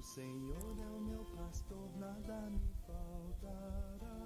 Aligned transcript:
O 0.00 0.02
Senhor 0.02 0.78
é 0.78 0.96
o 0.96 1.00
meu 1.02 1.22
pastor, 1.36 1.90
nada 1.98 2.48
me 2.48 2.72
faltará. 2.86 4.16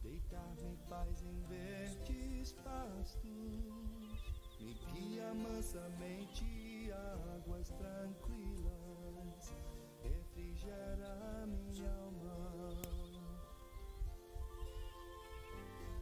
Deitar-me 0.00 0.62
em 0.62 0.76
paz 0.88 1.24
em 1.24 1.42
verdes 1.48 2.52
pastos, 2.52 3.24
me 4.60 4.74
guia 4.92 5.34
mansamente 5.34 6.92
águas 7.34 7.68
tranquilas, 7.70 9.52
refrigera 10.04 11.44
minha 11.48 11.90
alma. 11.90 12.70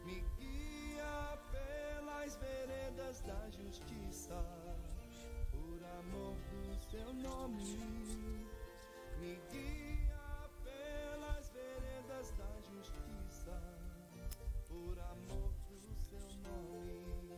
Me 0.05 0.23
guia 0.37 1.39
pelas 1.51 2.35
veredas 2.35 3.21
da 3.21 3.49
justiça, 3.49 4.45
por 5.49 5.83
amor 5.83 6.44
seu 6.95 7.13
nome. 7.13 7.77
Me 9.19 9.37
guia 9.51 10.49
pelas 10.63 11.49
veredas 11.49 12.31
da 12.37 12.51
justiça, 12.71 13.57
por 14.69 14.97
amor 14.99 15.51
do 15.81 15.93
seu 16.07 16.27
nome. 16.47 17.35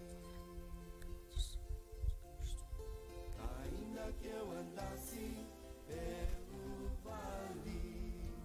Ainda 3.58 4.12
que 4.20 4.28
eu 4.28 4.52
andasse 4.60 5.48
pelo 5.88 6.90
vale 7.04 8.36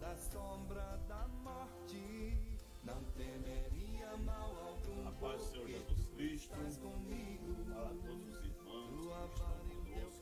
da 0.00 0.16
sombra 0.16 0.98
da 1.06 1.28
morte, 1.44 2.58
não 2.82 3.00
temeria 3.16 4.16
mal 4.24 4.50
algum. 4.66 5.06
A 5.06 5.12
paz 5.12 5.42
do 5.42 5.52
Senhor 5.52 5.68
Jesus 5.68 6.06
Cristo. 6.16 6.54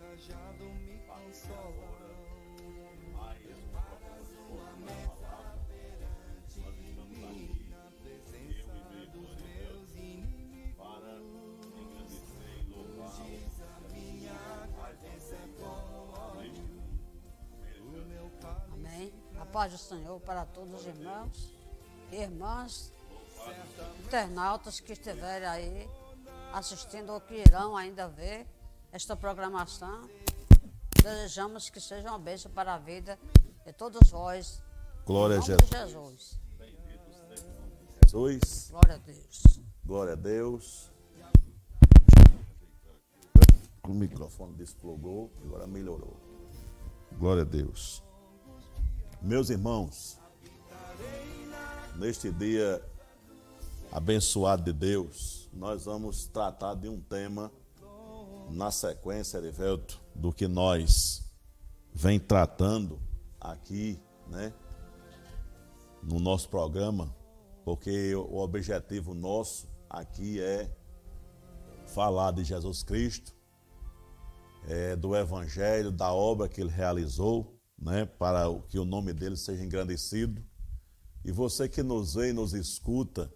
Cajado 0.09 0.65
me 0.65 0.99
consolam. 1.01 1.99
Mais 3.13 3.45
uma. 3.45 3.83
Nós 4.81 5.09
estamos 6.49 6.99
aqui, 6.99 7.67
Na 7.69 7.91
presença 8.03 8.73
e 8.91 9.07
dos 9.11 9.31
meus 9.43 9.91
inimigos, 9.91 10.77
para 10.79 11.21
engrandecer 11.21 12.59
e 12.59 12.71
louvar 12.71 13.21
a 13.77 13.93
minha 13.93 14.69
cabeça 14.79 15.37
com 15.59 16.39
óleo, 16.39 16.67
o 17.81 17.91
meu 18.09 18.31
cálice 18.41 18.73
Amém. 18.73 19.13
A 19.39 19.45
paz 19.45 19.73
do 19.73 19.79
Senhor 19.79 20.19
para 20.21 20.47
todos 20.47 20.81
os 20.81 20.87
irmãos, 20.87 21.55
irmãs, 22.11 22.93
internautas 24.07 24.81
que 24.81 24.93
estiverem 24.93 25.47
aí 25.47 25.91
assistindo 26.55 27.13
ou 27.13 27.21
que 27.21 27.35
irão 27.35 27.77
ainda 27.77 28.09
ver 28.09 28.47
esta 28.93 29.17
programação. 29.17 30.09
Desejamos 31.03 31.71
que 31.71 31.81
seja 31.81 32.09
uma 32.09 32.19
bênção 32.19 32.51
para 32.51 32.75
a 32.75 32.79
vida 32.79 33.19
de 33.65 33.73
todos 33.73 34.11
vós. 34.11 34.63
Glória 35.07 35.37
a 35.37 35.39
em 35.39 35.49
nome 35.49 35.63
de 35.63 35.69
Jesus. 35.69 35.91
Jesus. 35.91 36.41
Jesus. 38.07 38.71
Glória 38.71 38.95
a 38.95 38.99
Deus. 38.99 39.61
Glória 39.85 40.13
a 40.13 40.17
Deus. 40.17 40.91
O 43.85 43.95
microfone 43.95 44.55
desplugou, 44.55 45.33
agora 45.43 45.67
melhorou. 45.67 46.17
Glória 47.19 47.43
a 47.43 47.47
Deus. 47.47 48.03
Meus 49.23 49.49
irmãos, 49.49 50.19
neste 51.97 52.31
dia 52.31 52.85
abençoado 53.91 54.63
de 54.63 54.73
Deus, 54.73 55.49
nós 55.53 55.87
vamos 55.87 56.27
tratar 56.27 56.75
de 56.75 56.89
um 56.89 57.01
tema 57.01 57.51
na 58.51 58.71
sequência, 58.71 59.39
Erivelto, 59.39 60.01
do 60.15 60.33
que 60.33 60.47
nós 60.49 61.23
vem 61.95 62.19
tratando 62.19 63.01
aqui, 63.41 64.01
né, 64.27 64.53
no 66.03 66.19
nosso 66.19 66.49
programa, 66.49 67.15
porque 67.65 68.15
o 68.15 68.39
objetivo 68.39 69.15
nosso 69.15 69.69
aqui 69.89 70.41
é 70.41 70.71
falar 71.87 72.33
de 72.33 72.45
Jesus 72.45 72.83
Cristo, 72.83 73.35
é, 74.67 74.95
do 74.97 75.17
Evangelho, 75.17 75.91
da 75.91 76.13
obra 76.13 76.49
que 76.49 76.61
ele 76.61 76.71
realizou, 76.71 77.59
né, 77.79 78.05
para 78.05 78.45
que 78.69 78.79
o 78.79 78.85
nome 78.85 79.13
dele 79.13 79.37
seja 79.37 79.65
engrandecido. 79.65 80.45
E 81.25 81.33
você 81.33 81.69
que 81.69 81.83
nos 81.83 82.15
vê 82.15 82.31
e 82.31 82.33
nos 82.33 82.55
escuta 82.55 83.33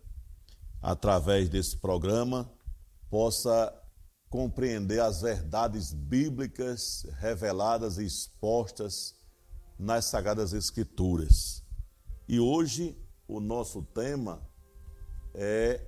através 0.81 1.49
desse 1.49 1.77
programa, 1.77 2.51
possa 3.09 3.73
compreender 4.33 4.99
as 4.99 5.21
verdades 5.21 5.93
bíblicas 5.93 7.07
reveladas 7.19 7.99
e 7.99 8.07
expostas 8.07 9.15
nas 9.79 10.07
Sagradas 10.07 10.55
Escrituras. 10.55 11.63
E 12.27 12.41
hoje 12.41 12.97
o 13.29 13.41
nosso 13.41 13.83
tema 13.83 14.43
é 15.35 15.87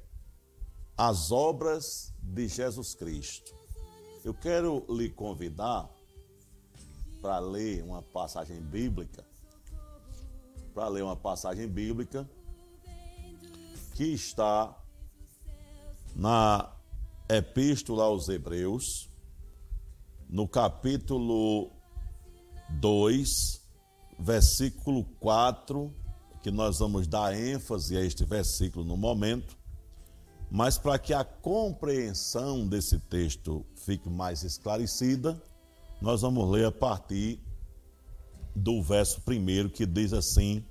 as 0.95 1.33
obras 1.33 2.13
de 2.23 2.47
Jesus 2.47 2.95
Cristo. 2.95 3.51
Eu 4.23 4.35
quero 4.35 4.85
lhe 4.91 5.09
convidar 5.09 5.89
para 7.23 7.39
ler 7.39 7.83
uma 7.83 8.03
passagem 8.03 8.61
bíblica, 8.61 9.25
para 10.75 10.87
ler 10.89 11.03
uma 11.03 11.17
passagem 11.17 11.67
bíblica 11.67 12.29
que 13.95 14.05
está 14.05 14.79
na 16.15 16.74
Epístola 17.29 18.05
aos 18.05 18.29
Hebreus, 18.29 19.11
no 20.29 20.47
capítulo 20.47 21.71
2, 22.69 23.63
versículo 24.19 25.05
4, 25.21 25.91
que 26.43 26.51
nós 26.51 26.81
vamos 26.81 27.07
dar 27.07 27.35
ênfase 27.35 27.97
a 27.97 28.05
este 28.05 28.27
versículo 28.27 28.85
no 28.85 28.95
momento, 28.95 29.57
mas 30.51 30.77
para 30.77 30.99
que 30.99 31.15
a 31.15 31.25
compreensão 31.25 32.69
desse 32.69 32.99
texto 32.99 33.65
fique 33.75 34.11
mais 34.11 34.43
esclarecida, 34.43 35.43
nós 36.03 36.21
vamos 36.21 36.47
ler 36.51 36.67
a 36.67 36.73
partir 36.73 37.41
do 38.55 38.83
verso 38.83 39.23
primeiro 39.23 39.71
que 39.71 39.87
diz 39.87 40.13
assim, 40.13 40.63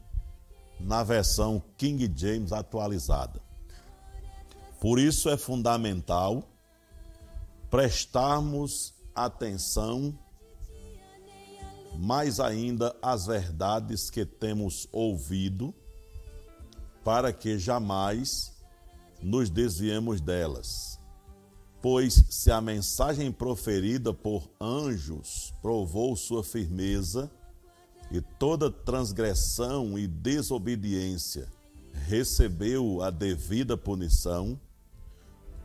na 0.79 1.03
versão 1.03 1.63
King 1.77 2.11
James 2.15 2.51
atualizada. 2.51 3.41
Por 4.83 4.99
isso 4.99 5.29
é 5.29 5.37
fundamental 5.37 6.43
prestarmos 7.71 8.93
atenção 9.15 10.13
mais 11.97 12.37
ainda 12.37 12.93
às 13.01 13.25
verdades 13.25 14.09
que 14.09 14.25
temos 14.25 14.85
ouvido, 14.91 15.73
para 17.01 17.31
que 17.31 17.57
jamais 17.57 18.51
nos 19.21 19.49
desviemos 19.49 20.19
delas. 20.19 20.99
Pois 21.81 22.25
se 22.29 22.51
a 22.51 22.59
mensagem 22.59 23.31
proferida 23.31 24.13
por 24.13 24.51
anjos 24.59 25.53
provou 25.61 26.13
sua 26.17 26.43
firmeza, 26.43 27.31
e 28.11 28.19
toda 28.19 28.69
transgressão 28.69 29.97
e 29.97 30.07
desobediência 30.07 31.49
recebeu 32.05 33.01
a 33.01 33.09
devida 33.09 33.77
punição, 33.77 34.59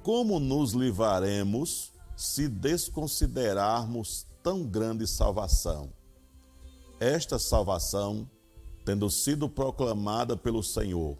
como 0.08 0.41
nos 0.41 0.72
livraremos 0.72 1.92
se 2.16 2.48
desconsiderarmos 2.48 4.26
tão 4.42 4.64
grande 4.64 5.06
salvação? 5.06 5.92
Esta 6.98 7.38
salvação, 7.38 8.26
tendo 8.86 9.10
sido 9.10 9.50
proclamada 9.50 10.34
pelo 10.34 10.62
Senhor, 10.62 11.19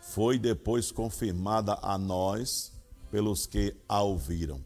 foi 0.00 0.38
depois 0.38 0.92
confirmada 0.92 1.76
a 1.82 1.98
nós 1.98 2.72
pelos 3.10 3.46
que 3.46 3.74
a 3.88 4.00
ouviram. 4.00 4.64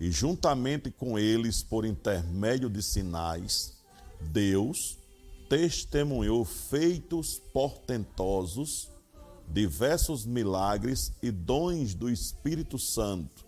E 0.00 0.10
juntamente 0.10 0.90
com 0.90 1.16
eles, 1.16 1.62
por 1.62 1.84
intermédio 1.84 2.68
de 2.68 2.82
sinais, 2.82 3.74
Deus 4.20 4.98
testemunhou 5.48 6.44
feitos 6.44 7.40
portentosos, 7.52 8.90
diversos 9.48 10.24
milagres 10.24 11.12
e 11.22 11.30
dons 11.30 11.94
do 11.94 12.10
Espírito 12.10 12.78
Santo, 12.78 13.44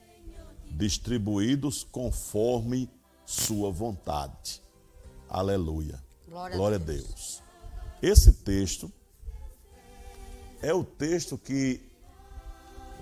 distribuídos 0.70 1.84
conforme 1.84 2.88
sua 3.24 3.70
vontade. 3.70 4.62
Aleluia. 5.28 6.02
Glória, 6.28 6.56
Glória 6.56 6.76
a 6.76 6.80
Deus. 6.80 7.04
Deus. 7.04 7.42
Esse 8.02 8.32
texto 8.32 8.92
é 10.62 10.72
o 10.72 10.84
texto 10.84 11.36
que 11.36 11.80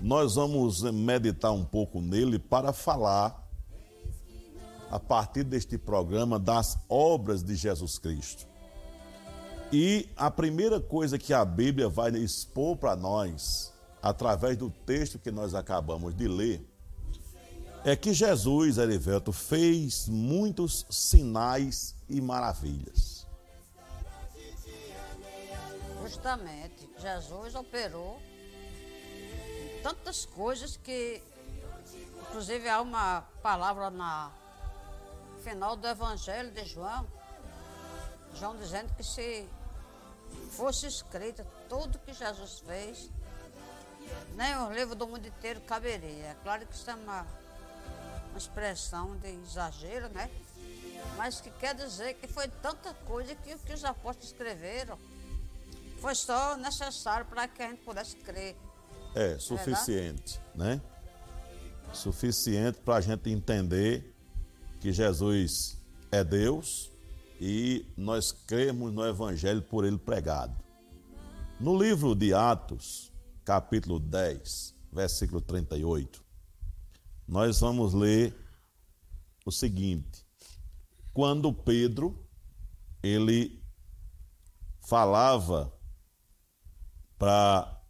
nós 0.01 0.35
vamos 0.35 0.81
meditar 0.81 1.51
um 1.51 1.63
pouco 1.63 2.01
nele 2.01 2.37
para 2.37 2.73
falar, 2.73 3.43
a 4.89 4.99
partir 4.99 5.43
deste 5.43 5.77
programa, 5.77 6.37
das 6.37 6.77
obras 6.89 7.43
de 7.43 7.55
Jesus 7.55 7.97
Cristo. 7.97 8.45
E 9.71 10.09
a 10.15 10.29
primeira 10.29 10.79
coisa 10.79 11.17
que 11.17 11.33
a 11.33 11.43
Bíblia 11.43 11.89
vai 11.89 12.11
expor 12.11 12.77
para 12.77 12.95
nós, 12.95 13.73
através 14.01 14.55
do 14.57 14.69
texto 14.69 15.17
que 15.17 15.31
nós 15.31 15.55
acabamos 15.55 16.15
de 16.15 16.27
ler, 16.27 16.65
é 17.83 17.95
que 17.95 18.13
Jesus, 18.13 18.77
Erivelto, 18.77 19.31
fez 19.31 20.07
muitos 20.07 20.85
sinais 20.89 21.95
e 22.09 22.19
maravilhas. 22.21 23.27
Justamente, 26.01 26.89
Jesus 26.99 27.55
operou 27.55 28.19
tantas 29.83 30.25
coisas 30.25 30.77
que, 30.77 31.21
inclusive, 32.27 32.67
há 32.69 32.81
uma 32.81 33.21
palavra 33.43 33.89
na 33.89 34.31
final 35.43 35.75
do 35.75 35.87
Evangelho 35.87 36.49
de 36.51 36.65
João, 36.65 37.05
João 38.33 38.57
dizendo 38.57 38.93
que 38.95 39.03
se 39.03 39.47
fosse 40.51 40.87
escrito 40.87 41.45
tudo 41.67 41.99
que 41.99 42.13
Jesus 42.13 42.59
fez, 42.65 43.09
nem 44.35 44.55
o 44.57 44.71
livro 44.71 44.95
do 44.95 45.07
mundo 45.07 45.27
inteiro 45.27 45.61
caberia. 45.61 46.27
É 46.27 46.35
claro 46.43 46.65
que 46.65 46.75
isso 46.75 46.89
é 46.89 46.95
uma, 46.95 47.25
uma 48.29 48.37
expressão 48.37 49.15
de 49.17 49.29
exagero, 49.29 50.09
né? 50.09 50.29
Mas 51.17 51.39
que 51.39 51.49
quer 51.51 51.75
dizer 51.75 52.15
que 52.15 52.27
foi 52.27 52.47
tanta 52.47 52.93
coisa 53.05 53.35
que 53.35 53.53
o 53.53 53.59
que 53.59 53.73
os 53.73 53.83
apóstolos 53.83 54.31
escreveram 54.31 54.97
foi 55.99 56.15
só 56.15 56.57
necessário 56.57 57.25
para 57.25 57.47
que 57.47 57.61
a 57.61 57.69
gente 57.69 57.81
pudesse 57.81 58.15
crer. 58.17 58.55
É, 59.15 59.39
suficiente, 59.39 60.39
né? 60.53 60.81
Suficiente 61.93 62.79
para 62.81 62.95
a 62.95 63.01
gente 63.01 63.29
entender 63.29 64.13
que 64.81 64.91
Jesus 64.91 65.77
é 66.11 66.23
Deus 66.23 66.91
e 67.39 67.85
nós 67.97 68.31
cremos 68.31 68.93
no 68.93 69.05
Evangelho 69.05 69.61
por 69.61 69.85
ele 69.85 69.97
pregado. 69.97 70.55
No 71.59 71.77
livro 71.81 72.15
de 72.15 72.33
Atos, 72.33 73.11
capítulo 73.43 73.99
10, 73.99 74.75
versículo 74.91 75.41
38, 75.41 76.23
nós 77.27 77.59
vamos 77.59 77.93
ler 77.93 78.35
o 79.45 79.51
seguinte: 79.51 80.25
quando 81.13 81.53
Pedro 81.53 82.27
ele 83.01 83.63
falava 84.87 85.73
para 87.17 87.81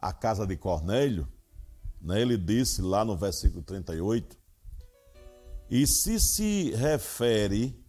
a 0.00 0.12
casa 0.12 0.46
de 0.46 0.56
Cornélio, 0.56 1.28
né, 2.00 2.20
ele 2.20 2.36
disse 2.36 2.80
lá 2.80 3.04
no 3.04 3.16
versículo 3.16 3.62
38, 3.62 4.36
e 5.70 5.86
se 5.86 6.18
se 6.18 6.70
refere 6.70 7.84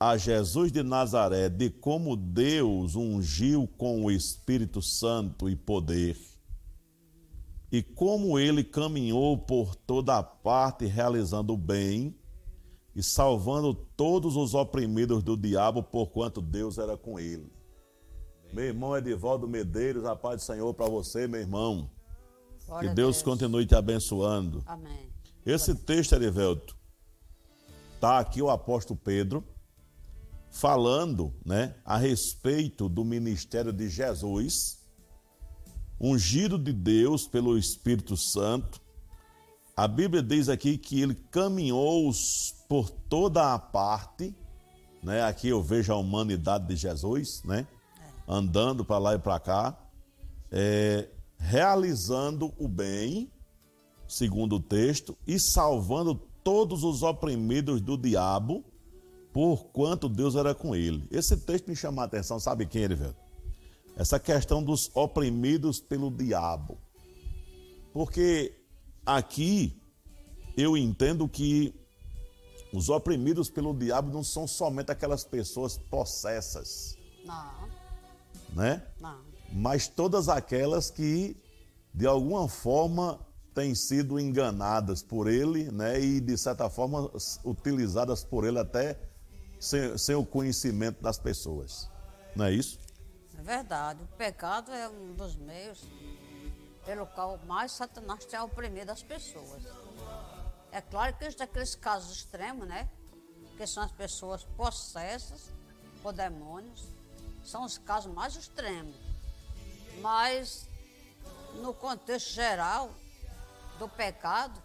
a 0.00 0.16
Jesus 0.16 0.70
de 0.70 0.82
Nazaré 0.82 1.48
de 1.48 1.70
como 1.70 2.16
Deus 2.16 2.94
ungiu 2.94 3.66
com 3.76 4.04
o 4.04 4.10
Espírito 4.10 4.80
Santo 4.80 5.48
e 5.48 5.56
poder, 5.56 6.16
e 7.70 7.82
como 7.82 8.38
ele 8.38 8.62
caminhou 8.62 9.36
por 9.36 9.74
toda 9.74 10.22
parte 10.22 10.86
realizando 10.86 11.52
o 11.52 11.56
bem 11.56 12.16
e 12.94 13.02
salvando 13.02 13.74
todos 13.74 14.36
os 14.36 14.54
oprimidos 14.54 15.22
do 15.22 15.36
diabo, 15.36 15.82
porquanto 15.82 16.40
Deus 16.40 16.78
era 16.78 16.96
com 16.96 17.18
ele. 17.18 17.52
Meu 18.52 18.64
irmão 18.64 18.96
Edivaldo 18.96 19.46
Medeiros, 19.46 20.06
a 20.06 20.16
paz 20.16 20.36
do 20.36 20.46
Senhor 20.46 20.72
para 20.72 20.88
você, 20.88 21.26
meu 21.26 21.40
irmão. 21.40 21.90
Glória 22.66 22.88
que 22.88 22.92
a 22.92 22.94
Deus, 22.94 23.20
continue 23.20 23.66
te 23.66 23.74
abençoando. 23.74 24.62
Amém. 24.64 25.10
Esse 25.44 25.74
texto, 25.74 26.14
Erivelto, 26.14 26.74
está 27.94 28.18
aqui 28.18 28.40
o 28.40 28.48
apóstolo 28.48 28.98
Pedro 28.98 29.44
falando 30.50 31.32
né, 31.44 31.74
a 31.84 31.96
respeito 31.96 32.88
do 32.88 33.04
ministério 33.04 33.72
de 33.72 33.88
Jesus, 33.88 34.78
ungido 36.00 36.58
de 36.58 36.72
Deus 36.72 37.26
pelo 37.26 37.58
Espírito 37.58 38.16
Santo. 38.16 38.80
A 39.76 39.86
Bíblia 39.86 40.22
diz 40.22 40.48
aqui 40.48 40.76
que 40.76 41.00
ele 41.00 41.14
caminhou 41.14 42.10
por 42.68 42.90
toda 42.90 43.54
a 43.54 43.58
parte, 43.58 44.34
né? 45.02 45.22
Aqui 45.22 45.48
eu 45.48 45.62
vejo 45.62 45.92
a 45.92 45.96
humanidade 45.96 46.66
de 46.66 46.76
Jesus, 46.76 47.42
né? 47.44 47.66
Andando 48.26 48.84
para 48.84 48.98
lá 48.98 49.14
e 49.14 49.18
para 49.18 49.38
cá, 49.38 49.78
é, 50.50 51.08
realizando 51.38 52.52
o 52.58 52.68
bem, 52.68 53.30
segundo 54.06 54.56
o 54.56 54.60
texto, 54.60 55.16
e 55.26 55.38
salvando 55.38 56.14
todos 56.42 56.82
os 56.82 57.02
oprimidos 57.02 57.80
do 57.80 57.96
diabo, 57.96 58.64
por 59.32 59.66
quanto 59.66 60.08
Deus 60.08 60.34
era 60.34 60.54
com 60.54 60.74
ele. 60.74 61.06
Esse 61.10 61.36
texto 61.36 61.68
me 61.68 61.76
chama 61.76 62.02
a 62.02 62.04
atenção, 62.06 62.40
sabe 62.40 62.66
quem 62.66 62.82
ele, 62.82 62.94
velho? 62.94 63.16
Essa 63.96 64.18
questão 64.18 64.62
dos 64.62 64.90
oprimidos 64.94 65.80
pelo 65.80 66.10
diabo. 66.10 66.78
Porque 67.92 68.54
aqui 69.04 69.80
eu 70.56 70.76
entendo 70.76 71.28
que 71.28 71.74
os 72.72 72.88
oprimidos 72.88 73.50
pelo 73.50 73.74
diabo 73.74 74.12
não 74.12 74.22
são 74.22 74.46
somente 74.46 74.92
aquelas 74.92 75.24
pessoas 75.24 75.78
possessas, 75.78 76.96
Não, 77.24 77.68
né? 78.54 78.82
não. 79.00 79.18
Mas 79.52 79.88
todas 79.88 80.28
aquelas 80.28 80.90
que 80.90 81.36
de 81.94 82.06
alguma 82.06 82.46
forma 82.48 83.18
têm 83.54 83.74
sido 83.74 84.20
enganadas 84.20 85.02
por 85.02 85.26
ele, 85.26 85.70
né? 85.72 86.00
E 86.00 86.20
de 86.20 86.36
certa 86.36 86.68
forma 86.68 87.10
utilizadas 87.44 88.22
por 88.22 88.44
ele 88.46 88.58
até 88.58 88.98
sem, 89.60 89.96
sem 89.98 90.14
o 90.14 90.24
conhecimento 90.24 91.02
das 91.02 91.18
pessoas. 91.18 91.88
Não 92.34 92.44
é 92.44 92.52
isso? 92.52 92.78
É 93.38 93.42
verdade. 93.42 94.02
O 94.02 94.06
pecado 94.16 94.72
é 94.72 94.88
um 94.88 95.12
dos 95.14 95.36
meios 95.36 95.84
pelo 96.84 97.06
qual 97.06 97.38
mais 97.46 97.72
Satanás 97.72 98.24
tem 98.24 98.40
oprimido 98.40 98.90
as 98.90 99.02
pessoas. 99.02 99.62
É 100.72 100.80
claro 100.80 101.16
que 101.16 101.24
existem 101.24 101.44
aqueles 101.44 101.74
casos 101.74 102.16
extremos, 102.16 102.66
né? 102.66 102.88
Que 103.56 103.66
são 103.66 103.82
as 103.82 103.92
pessoas 103.92 104.44
possessas 104.56 105.50
por 106.02 106.12
demônios. 106.12 106.88
São 107.44 107.64
os 107.64 107.78
casos 107.78 108.12
mais 108.12 108.36
extremos. 108.36 108.96
Mas, 110.00 110.68
no 111.56 111.74
contexto 111.74 112.30
geral 112.30 112.90
do 113.78 113.88
pecado, 113.88 114.62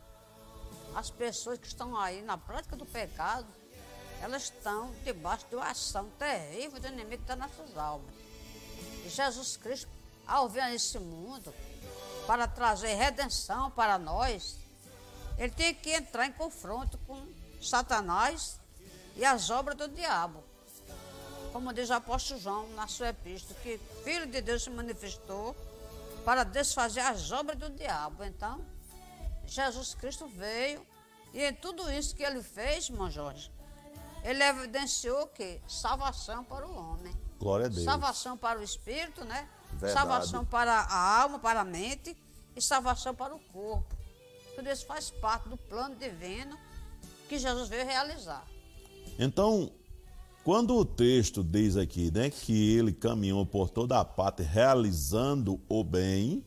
as 0.95 1.09
pessoas 1.09 1.57
que 1.57 1.67
estão 1.67 1.97
aí 1.97 2.21
na 2.21 2.37
prática 2.37 2.75
do 2.75 2.85
pecado, 2.85 3.47
elas 4.23 4.43
estão 4.43 4.89
debaixo 5.03 5.45
de 5.49 5.55
uma 5.55 5.69
ação 5.69 6.09
terrível 6.17 6.79
do 6.79 6.87
inimigo 6.87 7.23
nas 7.35 7.53
suas 7.53 7.77
almas. 7.77 8.15
E 9.05 9.09
Jesus 9.09 9.57
Cristo, 9.57 9.89
ao 10.25 10.47
vir 10.47 10.63
nesse 10.63 10.97
mundo, 10.97 11.53
para 12.25 12.47
trazer 12.47 12.93
redenção 12.93 13.69
para 13.71 13.99
nós, 13.99 14.55
ele 15.37 15.51
tem 15.51 15.75
que 15.75 15.91
entrar 15.91 16.25
em 16.25 16.31
confronto 16.31 16.97
com 16.99 17.27
Satanás 17.61 18.57
e 19.17 19.25
as 19.25 19.49
obras 19.49 19.75
do 19.75 19.89
diabo. 19.89 20.41
Como 21.51 21.73
diz 21.73 21.89
o 21.89 21.93
apóstolo 21.93 22.39
João 22.39 22.69
na 22.75 22.87
sua 22.87 23.09
epístola, 23.09 23.59
que 23.61 23.77
Filho 24.05 24.25
de 24.25 24.41
Deus 24.41 24.63
se 24.63 24.69
manifestou 24.69 25.53
para 26.23 26.45
desfazer 26.45 27.01
as 27.01 27.29
obras 27.29 27.59
do 27.59 27.69
diabo. 27.69 28.23
Então, 28.23 28.65
Jesus 29.45 29.93
Cristo 29.93 30.27
veio 30.27 30.87
e 31.33 31.43
em 31.43 31.53
tudo 31.53 31.91
isso 31.91 32.15
que 32.15 32.23
ele 32.23 32.41
fez, 32.41 32.87
irmão 32.87 33.11
Jorge, 33.11 33.51
ele 34.23 34.43
evidenciou 34.43 35.27
que 35.27 35.59
salvação 35.67 36.43
para 36.43 36.67
o 36.67 36.75
homem. 36.75 37.13
Glória 37.39 37.65
a 37.65 37.69
Deus. 37.69 37.83
Salvação 37.83 38.37
para 38.37 38.59
o 38.59 38.63
espírito, 38.63 39.25
né? 39.25 39.49
Verdade. 39.73 39.93
Salvação 39.93 40.45
para 40.45 40.73
a 40.73 41.21
alma, 41.21 41.39
para 41.39 41.61
a 41.61 41.65
mente 41.65 42.15
e 42.55 42.61
salvação 42.61 43.13
para 43.13 43.35
o 43.35 43.39
corpo. 43.39 43.95
Tudo 44.55 44.69
isso 44.69 44.85
faz 44.85 45.09
parte 45.09 45.49
do 45.49 45.57
plano 45.57 45.95
divino 45.95 46.57
que 47.27 47.37
Jesus 47.37 47.67
veio 47.67 47.85
realizar. 47.85 48.45
Então, 49.19 49.71
quando 50.43 50.75
o 50.75 50.85
texto 50.85 51.43
diz 51.43 51.75
aqui, 51.75 52.11
né, 52.11 52.29
que 52.29 52.75
ele 52.77 52.93
caminhou 52.93 53.45
por 53.45 53.69
toda 53.69 53.99
a 53.99 54.05
parte 54.05 54.43
realizando 54.43 55.59
o 55.67 55.83
bem 55.83 56.45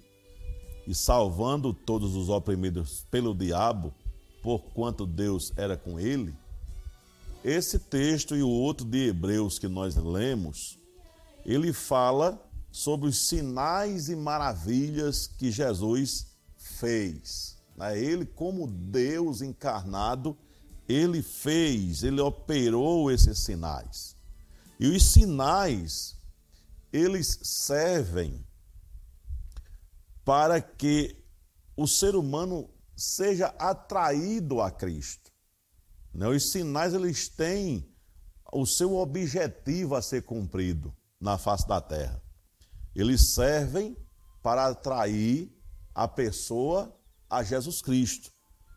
e 0.87 0.95
salvando 0.95 1.75
todos 1.75 2.15
os 2.15 2.29
oprimidos 2.29 3.07
pelo 3.11 3.35
diabo, 3.35 3.93
porquanto 4.43 5.05
Deus 5.05 5.53
era 5.57 5.77
com 5.77 5.99
ele, 5.99 6.37
esse 7.47 7.79
texto 7.79 8.35
e 8.35 8.43
o 8.43 8.49
outro 8.49 8.85
de 8.85 9.07
Hebreus 9.07 9.57
que 9.57 9.69
nós 9.69 9.95
lemos, 9.95 10.81
ele 11.45 11.73
fala 11.73 12.45
sobre 12.73 13.09
os 13.09 13.29
sinais 13.29 14.09
e 14.09 14.17
maravilhas 14.17 15.29
que 15.29 15.53
Jesus 15.53 16.27
fez. 16.57 17.57
Né? 17.77 18.01
Ele, 18.01 18.27
como 18.27 18.67
Deus 18.67 19.43
encarnado, 19.43 20.37
ele 20.89 21.23
fez, 21.23 22.03
ele 22.03 22.21
operou 22.21 23.13
esses 23.13 23.39
sinais. 23.39 24.17
E 24.81 24.89
os 24.89 25.05
sinais, 25.05 26.17
eles 26.93 27.39
servem 27.45 28.45
para 30.25 30.61
que 30.61 31.17
o 31.77 31.87
ser 31.87 32.17
humano 32.17 32.69
seja 32.97 33.55
atraído 33.57 34.61
a 34.61 34.69
Cristo. 34.69 35.26
Né? 36.17 36.27
Os 36.29 36.51
sinais, 36.51 36.95
eles 36.95 37.29
têm 37.29 37.87
o 38.53 38.65
seu 38.65 38.97
objetivo 38.97 39.95
a 39.95 40.03
ser 40.03 40.23
cumprido 40.23 40.95
na 41.21 41.37
face 41.37 41.69
da 41.69 41.81
terra. 41.81 42.23
Eles 42.95 43.35
servem 43.35 43.97
para 44.43 44.69
atrair 44.69 45.53
a 45.95 46.09
pessoa 46.09 46.97
a 47.29 47.43
Jesus 47.43 47.83
Cristo. 47.83 48.31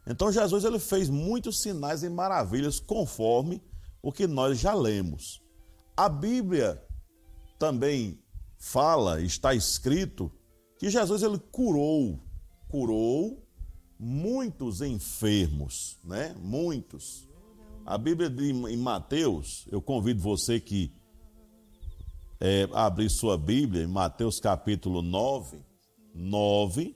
Então 0.06 0.32
Jesus 0.32 0.64
ele 0.64 0.80
fez 0.80 1.10
muitos 1.10 1.62
sinais 1.62 2.04
e 2.04 2.10
maravilhas 2.10 2.80
conforme 2.80 3.64
o 4.02 4.12
que 4.12 4.28
nós 4.28 4.60
já 4.60 4.74
lemos. 4.74 5.42
A 5.96 6.10
Bíblia 6.10 6.84
também 7.58 8.22
fala, 8.58 9.22
está 9.22 9.54
escrito 9.54 10.32
que 10.78 10.90
Jesus 10.90 11.22
ele 11.22 11.38
curou, 11.38 12.20
curou 12.68 13.46
muitos 14.00 14.82
enfermos, 14.82 16.00
né? 16.04 16.34
Muitos. 16.40 17.29
A 17.86 17.98
Bíblia 17.98 18.30
de, 18.30 18.52
em 18.52 18.78
Mateus, 18.78 19.68
eu 19.72 19.82
convido 19.82 20.22
você 20.22 20.60
que 20.60 20.92
é, 22.40 22.68
abrir 22.74 23.10
sua 23.10 23.38
Bíblia 23.38 23.84
em 23.84 23.88
Mateus 23.88 24.40
capítulo 24.40 25.02
9, 25.02 25.60
9, 26.14 26.96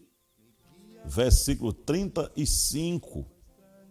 versículo 1.05 1.73
35. 1.73 3.25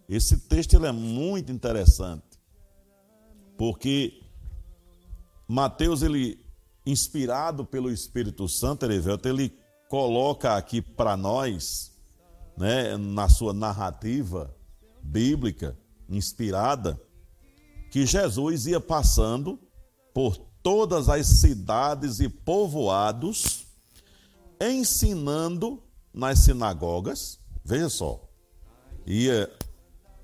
Esse 0.07 0.37
texto 0.47 0.75
ele 0.75 0.87
é 0.87 0.91
muito 0.91 1.51
interessante, 1.51 2.39
porque 3.57 4.23
Mateus, 5.47 6.01
ele, 6.01 6.39
inspirado 6.85 7.65
pelo 7.65 7.91
Espírito 7.91 8.47
Santo, 8.47 8.85
Erivelto, 8.85 9.27
ele 9.27 9.53
coloca 9.89 10.55
aqui 10.55 10.81
para 10.81 11.15
nós, 11.15 11.91
né, 12.57 12.97
na 12.97 13.29
sua 13.29 13.53
narrativa 13.53 14.55
bíblica, 15.01 15.77
inspirada, 16.15 16.99
que 17.91 18.05
Jesus 18.05 18.65
ia 18.65 18.79
passando 18.79 19.59
por 20.13 20.37
todas 20.61 21.09
as 21.09 21.27
cidades 21.27 22.19
e 22.19 22.29
povoados, 22.29 23.67
ensinando 24.59 25.83
nas 26.13 26.39
sinagogas, 26.39 27.39
veja 27.65 27.89
só, 27.89 28.23
ia 29.05 29.51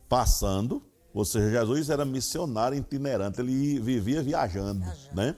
passando, 0.08 0.82
ou 1.14 1.26
seja, 1.26 1.60
Jesus 1.60 1.90
era 1.90 2.06
missionário 2.06 2.78
itinerante, 2.78 3.42
ele 3.42 3.80
vivia 3.80 4.24
viajando, 4.24 4.86
né? 5.14 5.36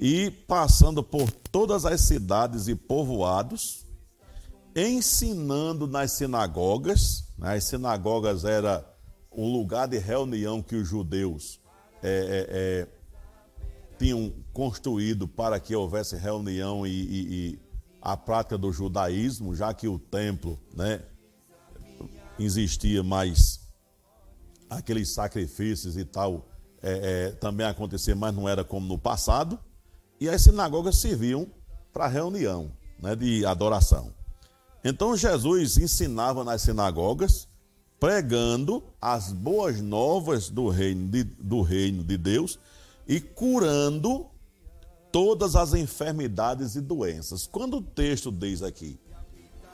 E 0.00 0.30
passando 0.30 1.02
por 1.02 1.30
todas 1.30 1.84
as 1.84 2.02
cidades 2.02 2.68
e 2.68 2.74
povoados, 2.76 3.84
ensinando 4.76 5.86
nas 5.88 6.12
sinagogas, 6.12 7.24
né? 7.36 7.56
as 7.56 7.64
sinagogas 7.64 8.44
era 8.44 8.86
o 9.30 9.46
lugar 9.46 9.88
de 9.88 9.98
reunião 9.98 10.62
que 10.62 10.76
os 10.76 10.88
judeus 10.88 11.60
é, 12.02 12.08
é, 12.08 12.46
é, 12.50 12.88
tinham 13.98 14.32
construído 14.52 15.26
para 15.26 15.58
que 15.58 15.74
houvesse 15.74 16.16
reunião 16.16 16.86
e, 16.86 16.90
e, 16.90 17.50
e 17.52 17.58
a 18.00 18.16
prática 18.16 18.56
do 18.56 18.72
judaísmo, 18.72 19.54
já 19.54 19.74
que 19.74 19.88
o 19.88 19.98
templo 19.98 20.58
né, 20.74 21.02
existia 22.38 23.02
mais 23.02 23.60
aqueles 24.70 25.10
sacrifícios 25.10 25.96
e 25.96 26.04
tal, 26.04 26.48
é, 26.82 27.28
é, 27.28 27.30
também 27.32 27.66
acontecia, 27.66 28.14
mas 28.14 28.34
não 28.34 28.48
era 28.48 28.64
como 28.64 28.86
no 28.86 28.98
passado. 28.98 29.58
E 30.20 30.28
as 30.28 30.42
sinagogas 30.42 30.98
serviam 30.98 31.50
para 31.92 32.06
reunião 32.06 32.72
né, 33.00 33.16
de 33.16 33.44
adoração. 33.44 34.12
Então 34.84 35.16
Jesus 35.16 35.76
ensinava 35.76 36.44
nas 36.44 36.62
sinagogas, 36.62 37.47
pregando 37.98 38.82
as 39.00 39.32
boas 39.32 39.80
novas 39.80 40.48
do 40.48 40.68
reino 40.68 41.08
de, 41.08 41.24
do 41.24 41.62
reino 41.62 42.04
de 42.04 42.16
Deus 42.16 42.58
e 43.06 43.20
curando 43.20 44.26
todas 45.10 45.56
as 45.56 45.74
enfermidades 45.74 46.76
e 46.76 46.80
doenças. 46.80 47.46
Quando 47.46 47.78
o 47.78 47.82
texto 47.82 48.30
diz 48.30 48.62
aqui, 48.62 48.98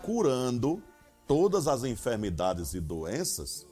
curando 0.03 0.83
todas 1.27 1.67
as 1.67 1.85
enfermidades 1.85 2.73
e 2.75 2.81
doenças, 2.81 3.67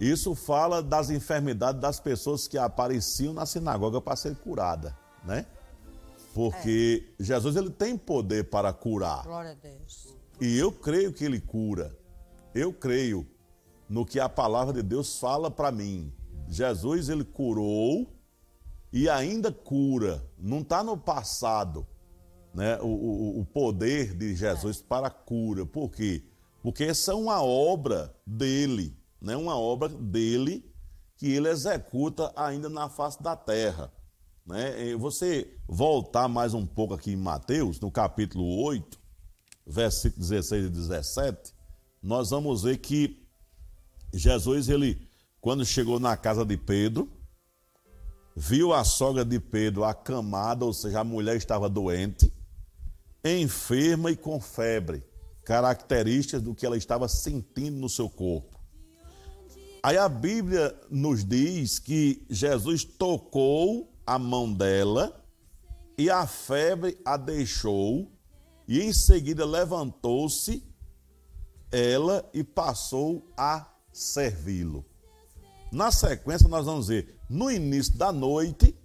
isso 0.00 0.34
fala 0.34 0.82
das 0.82 1.10
enfermidades 1.10 1.80
das 1.80 2.00
pessoas 2.00 2.48
que 2.48 2.58
apareciam 2.58 3.32
na 3.32 3.46
sinagoga 3.46 4.00
para 4.00 4.16
ser 4.16 4.36
curada, 4.36 4.96
né? 5.24 5.46
Porque 6.32 7.06
é. 7.18 7.22
Jesus 7.22 7.54
ele 7.56 7.70
tem 7.70 7.96
poder 7.96 8.44
para 8.50 8.72
curar. 8.72 9.22
Glória 9.22 9.52
a 9.52 9.54
Deus. 9.54 10.14
E 10.40 10.58
eu 10.58 10.72
creio 10.72 11.12
que 11.12 11.24
ele 11.24 11.40
cura. 11.40 11.96
Eu 12.54 12.72
creio 12.72 13.26
no 13.88 14.06
que 14.06 14.20
a 14.20 14.28
palavra 14.28 14.72
de 14.72 14.82
Deus 14.82 15.18
fala 15.18 15.50
para 15.50 15.72
mim. 15.72 16.12
Jesus 16.46 17.08
ele 17.08 17.24
curou 17.24 18.14
e 18.92 19.08
ainda 19.08 19.50
cura. 19.50 20.24
Não 20.38 20.60
está 20.60 20.84
no 20.84 20.96
passado 20.96 21.86
né, 22.54 22.78
o, 22.80 22.86
o, 22.86 23.40
o 23.40 23.44
poder 23.44 24.14
de 24.16 24.34
Jesus 24.34 24.80
é. 24.80 24.84
para 24.88 25.08
a 25.08 25.10
cura. 25.10 25.66
Por 25.66 25.90
quê? 25.90 26.24
Porque 26.62 26.84
essa 26.84 27.12
é 27.12 27.14
uma 27.14 27.42
obra 27.42 28.14
dele, 28.24 28.96
né, 29.20 29.36
uma 29.36 29.58
obra 29.58 29.88
dele 29.88 30.64
que 31.16 31.30
ele 31.32 31.48
executa 31.48 32.32
ainda 32.36 32.68
na 32.68 32.88
face 32.88 33.22
da 33.22 33.36
terra. 33.36 33.92
Né? 34.46 34.94
Você 34.96 35.56
voltar 35.66 36.28
mais 36.28 36.54
um 36.54 36.66
pouco 36.66 36.94
aqui 36.94 37.12
em 37.12 37.16
Mateus, 37.16 37.80
no 37.80 37.90
capítulo 37.90 38.62
8, 38.62 38.98
versículo 39.66 40.20
16 40.20 40.66
e 40.66 40.68
17, 40.68 41.53
nós 42.04 42.28
vamos 42.28 42.64
ver 42.64 42.76
que 42.76 43.26
Jesus, 44.12 44.68
ele, 44.68 45.08
quando 45.40 45.64
chegou 45.64 45.98
na 45.98 46.18
casa 46.18 46.44
de 46.44 46.54
Pedro, 46.54 47.10
viu 48.36 48.74
a 48.74 48.84
sogra 48.84 49.24
de 49.24 49.40
Pedro 49.40 49.84
acamada, 49.84 50.66
ou 50.66 50.72
seja, 50.74 51.00
a 51.00 51.04
mulher 51.04 51.34
estava 51.34 51.66
doente, 51.66 52.30
enferma 53.24 54.10
e 54.10 54.16
com 54.16 54.38
febre, 54.38 55.02
características 55.46 56.42
do 56.42 56.54
que 56.54 56.66
ela 56.66 56.76
estava 56.76 57.08
sentindo 57.08 57.78
no 57.78 57.88
seu 57.88 58.10
corpo. 58.10 58.60
Aí 59.82 59.96
a 59.96 60.08
Bíblia 60.08 60.78
nos 60.90 61.24
diz 61.24 61.78
que 61.78 62.22
Jesus 62.28 62.84
tocou 62.84 63.90
a 64.06 64.18
mão 64.18 64.52
dela 64.52 65.24
e 65.96 66.10
a 66.10 66.26
febre 66.26 66.98
a 67.02 67.16
deixou, 67.16 68.12
e 68.68 68.82
em 68.82 68.92
seguida 68.92 69.46
levantou-se 69.46 70.73
ela 71.74 72.24
e 72.32 72.44
passou 72.44 73.26
a 73.36 73.66
servi-lo. 73.92 74.84
Na 75.72 75.90
sequência, 75.90 76.48
nós 76.48 76.66
vamos 76.66 76.86
ver, 76.86 77.18
no 77.28 77.50
início 77.50 77.98
da 77.98 78.12
noite, 78.12 78.76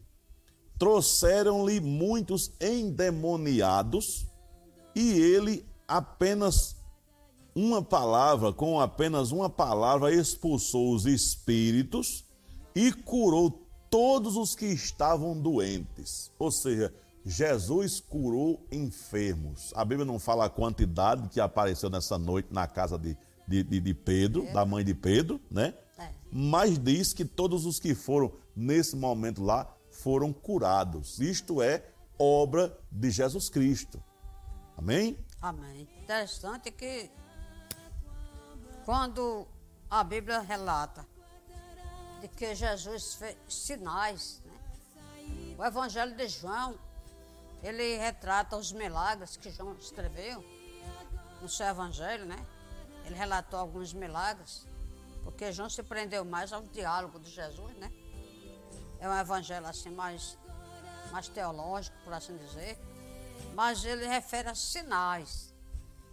trouxeram-lhe 0.79 1.79
muitos 1.79 2.51
endemoniados, 2.60 4.25
e 4.96 5.12
ele 5.12 5.63
apenas 5.88 6.77
uma 7.53 7.84
palavra, 7.84 8.51
com 8.51 8.79
apenas 8.79 9.31
uma 9.31 9.51
palavra, 9.51 10.12
expulsou 10.12 10.96
os 10.96 11.05
espíritos 11.05 12.25
e 12.74 12.91
curou 12.91 13.67
todos 13.89 14.36
os 14.36 14.55
que 14.55 14.65
estavam 14.65 15.39
doentes. 15.39 16.31
Ou 16.39 16.50
seja, 16.50 16.91
Jesus 17.29 18.00
curou 18.00 18.65
enfermos. 18.71 19.71
A 19.75 19.86
Bíblia 19.86 20.03
não 20.03 20.17
fala 20.17 20.45
a 20.45 20.50
quantidade 20.50 21.29
que 21.29 21.39
apareceu 21.39 21.88
nessa 21.88 22.17
noite 22.17 22.51
na 22.51 22.65
casa 22.65 22.98
de, 22.98 23.15
de, 23.48 23.63
de 23.63 23.93
Pedro, 23.93 24.48
é. 24.48 24.51
da 24.51 24.65
mãe 24.65 24.83
de 24.83 24.95
Pedro, 24.95 25.39
né? 25.50 25.75
mas 26.31 26.79
diz 26.79 27.13
que 27.13 27.24
todos 27.24 27.67
os 27.67 27.79
que 27.79 27.93
foram 27.93 28.33
nesse 28.55 28.95
momento 28.95 29.43
lá 29.43 29.71
foram 29.91 30.33
curados. 30.33 31.19
Isto 31.19 31.62
é 31.62 31.86
obra 32.17 32.75
de 32.91 33.12
Jesus 33.12 33.48
Cristo. 33.48 34.03
Amém? 34.75 35.15
Amém. 35.39 35.88
Interessante 36.01 36.71
que 36.71 37.12
quando 38.86 39.48
a 39.88 40.03
Bíblia 40.03 40.39
relata 40.39 41.05
de 42.21 42.27
que 42.27 42.55
Jesus 42.55 43.13
fez 43.13 43.38
sinais, 43.48 44.41
né? 44.43 45.55
o 45.59 45.63
Evangelho 45.63 46.15
de 46.15 46.27
João, 46.27 46.88
ele 47.62 47.98
retrata 47.98 48.56
os 48.56 48.72
milagres 48.72 49.36
que 49.38 49.51
João 49.51 49.75
escreveu 49.75 50.44
no 51.42 51.50
seu 51.50 51.68
Evangelho, 51.68 52.25
né? 52.25 52.38
Ele 53.06 53.16
relatou 53.16 53.60
alguns 53.60 53.94
milagres. 53.94 54.66
Porque 55.24 55.51
João 55.51 55.70
se 55.70 55.84
prendeu 55.84 56.24
mais 56.24 56.54
ao 56.54 56.62
diálogo 56.63 57.20
de 57.20 57.30
Jesus, 57.30 57.75
né? 57.78 57.92
É 59.00 59.08
um 59.08 59.18
evangelho 59.18 59.66
assim 59.66 59.89
mais, 59.89 60.38
mais 61.12 61.28
teológico, 61.28 61.96
por 62.04 62.13
assim 62.13 62.36
dizer. 62.38 62.78
Mas 63.54 63.84
ele 63.84 64.06
refere 64.06 64.50
a 64.50 64.56
sinais. 64.56 65.54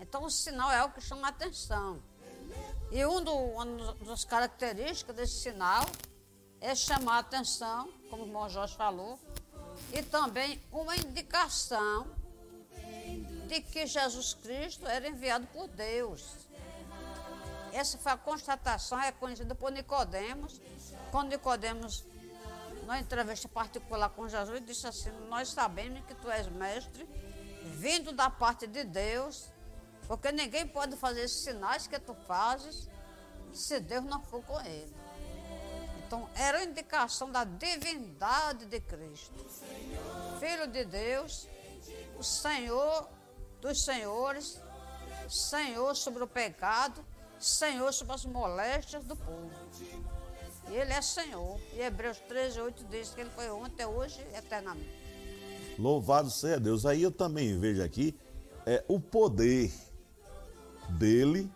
Então 0.00 0.25
o 0.25 0.31
sinal 0.31 0.71
é 0.71 0.85
o 0.85 0.91
que 0.91 1.00
chama 1.00 1.26
a 1.26 1.31
atenção. 1.31 2.03
E 2.91 3.05
um, 3.05 3.23
do, 3.23 3.33
uma 3.33 3.95
das 4.05 4.25
características 4.25 5.17
desse 5.17 5.41
sinal 5.41 5.85
é 6.61 6.75
chamar 6.75 7.17
a 7.17 7.19
atenção, 7.19 7.93
como 8.09 8.23
o 8.23 8.26
irmão 8.26 8.49
Jorge 8.49 8.76
falou, 8.76 9.19
e 9.93 10.02
também 10.02 10.61
uma 10.73 10.97
indicação 10.97 12.07
de 13.49 13.61
que 13.61 13.87
Jesus 13.87 14.35
Cristo 14.35 14.87
era 14.87 15.09
enviado 15.09 15.47
por 15.49 15.69
Deus. 15.69 16.25
Essa 17.73 17.99
foi 17.99 18.12
a 18.12 18.16
constatação 18.16 18.99
reconhecida 18.99 19.55
por 19.55 19.71
Nicodemos, 19.71 20.61
quando 21.11 21.28
Nicodemos, 21.28 22.05
numa 22.81 22.99
entrevista 22.99 23.49
particular 23.49 24.09
com 24.11 24.28
Jesus, 24.28 24.64
disse 24.64 24.87
assim, 24.87 25.11
nós 25.28 25.49
sabemos 25.49 26.05
que 26.07 26.14
tu 26.14 26.31
és 26.31 26.49
mestre, 26.49 27.09
vindo 27.64 28.12
da 28.12 28.31
parte 28.31 28.66
de 28.66 28.85
Deus, 28.85 29.49
Porque 30.07 30.31
ninguém 30.31 30.66
pode 30.66 30.97
fazer 30.97 31.23
esses 31.23 31.43
sinais 31.43 31.87
que 31.87 31.99
tu 31.99 32.14
fazes 32.26 32.88
se 33.52 33.81
Deus 33.81 34.05
não 34.05 34.23
for 34.23 34.43
com 34.43 34.61
ele. 34.61 34.95
Então, 36.06 36.28
era 36.36 36.62
indicação 36.62 37.30
da 37.32 37.42
divindade 37.42 38.66
de 38.66 38.80
Cristo. 38.80 39.34
Filho 40.38 40.68
de 40.68 40.84
Deus, 40.84 41.48
o 42.16 42.22
Senhor 42.22 43.08
dos 43.60 43.84
senhores, 43.84 44.60
Senhor 45.28 45.96
sobre 45.96 46.22
o 46.22 46.26
pecado, 46.26 47.04
Senhor 47.40 47.92
sobre 47.92 48.14
as 48.14 48.25
moléstias 48.25 49.04
do 49.04 49.16
povo. 49.16 49.50
E 50.70 50.75
ele 50.75 50.92
é 50.92 51.02
Senhor. 51.02 51.60
E 51.72 51.80
Hebreus 51.80 52.18
13, 52.28 52.60
8 52.60 52.84
diz 52.84 53.10
que 53.10 53.22
ele 53.22 53.30
foi 53.30 53.50
ontem, 53.50 53.84
hoje 53.84 54.25
e 54.32 54.36
eternamente. 54.36 55.06
Louvado 55.76 56.30
seja 56.30 56.60
Deus. 56.60 56.86
Aí 56.86 57.02
eu 57.02 57.10
também 57.10 57.58
vejo 57.58 57.82
aqui 57.82 58.16
é, 58.64 58.84
o 58.86 59.00
poder 59.00 59.72
dele 60.90 61.50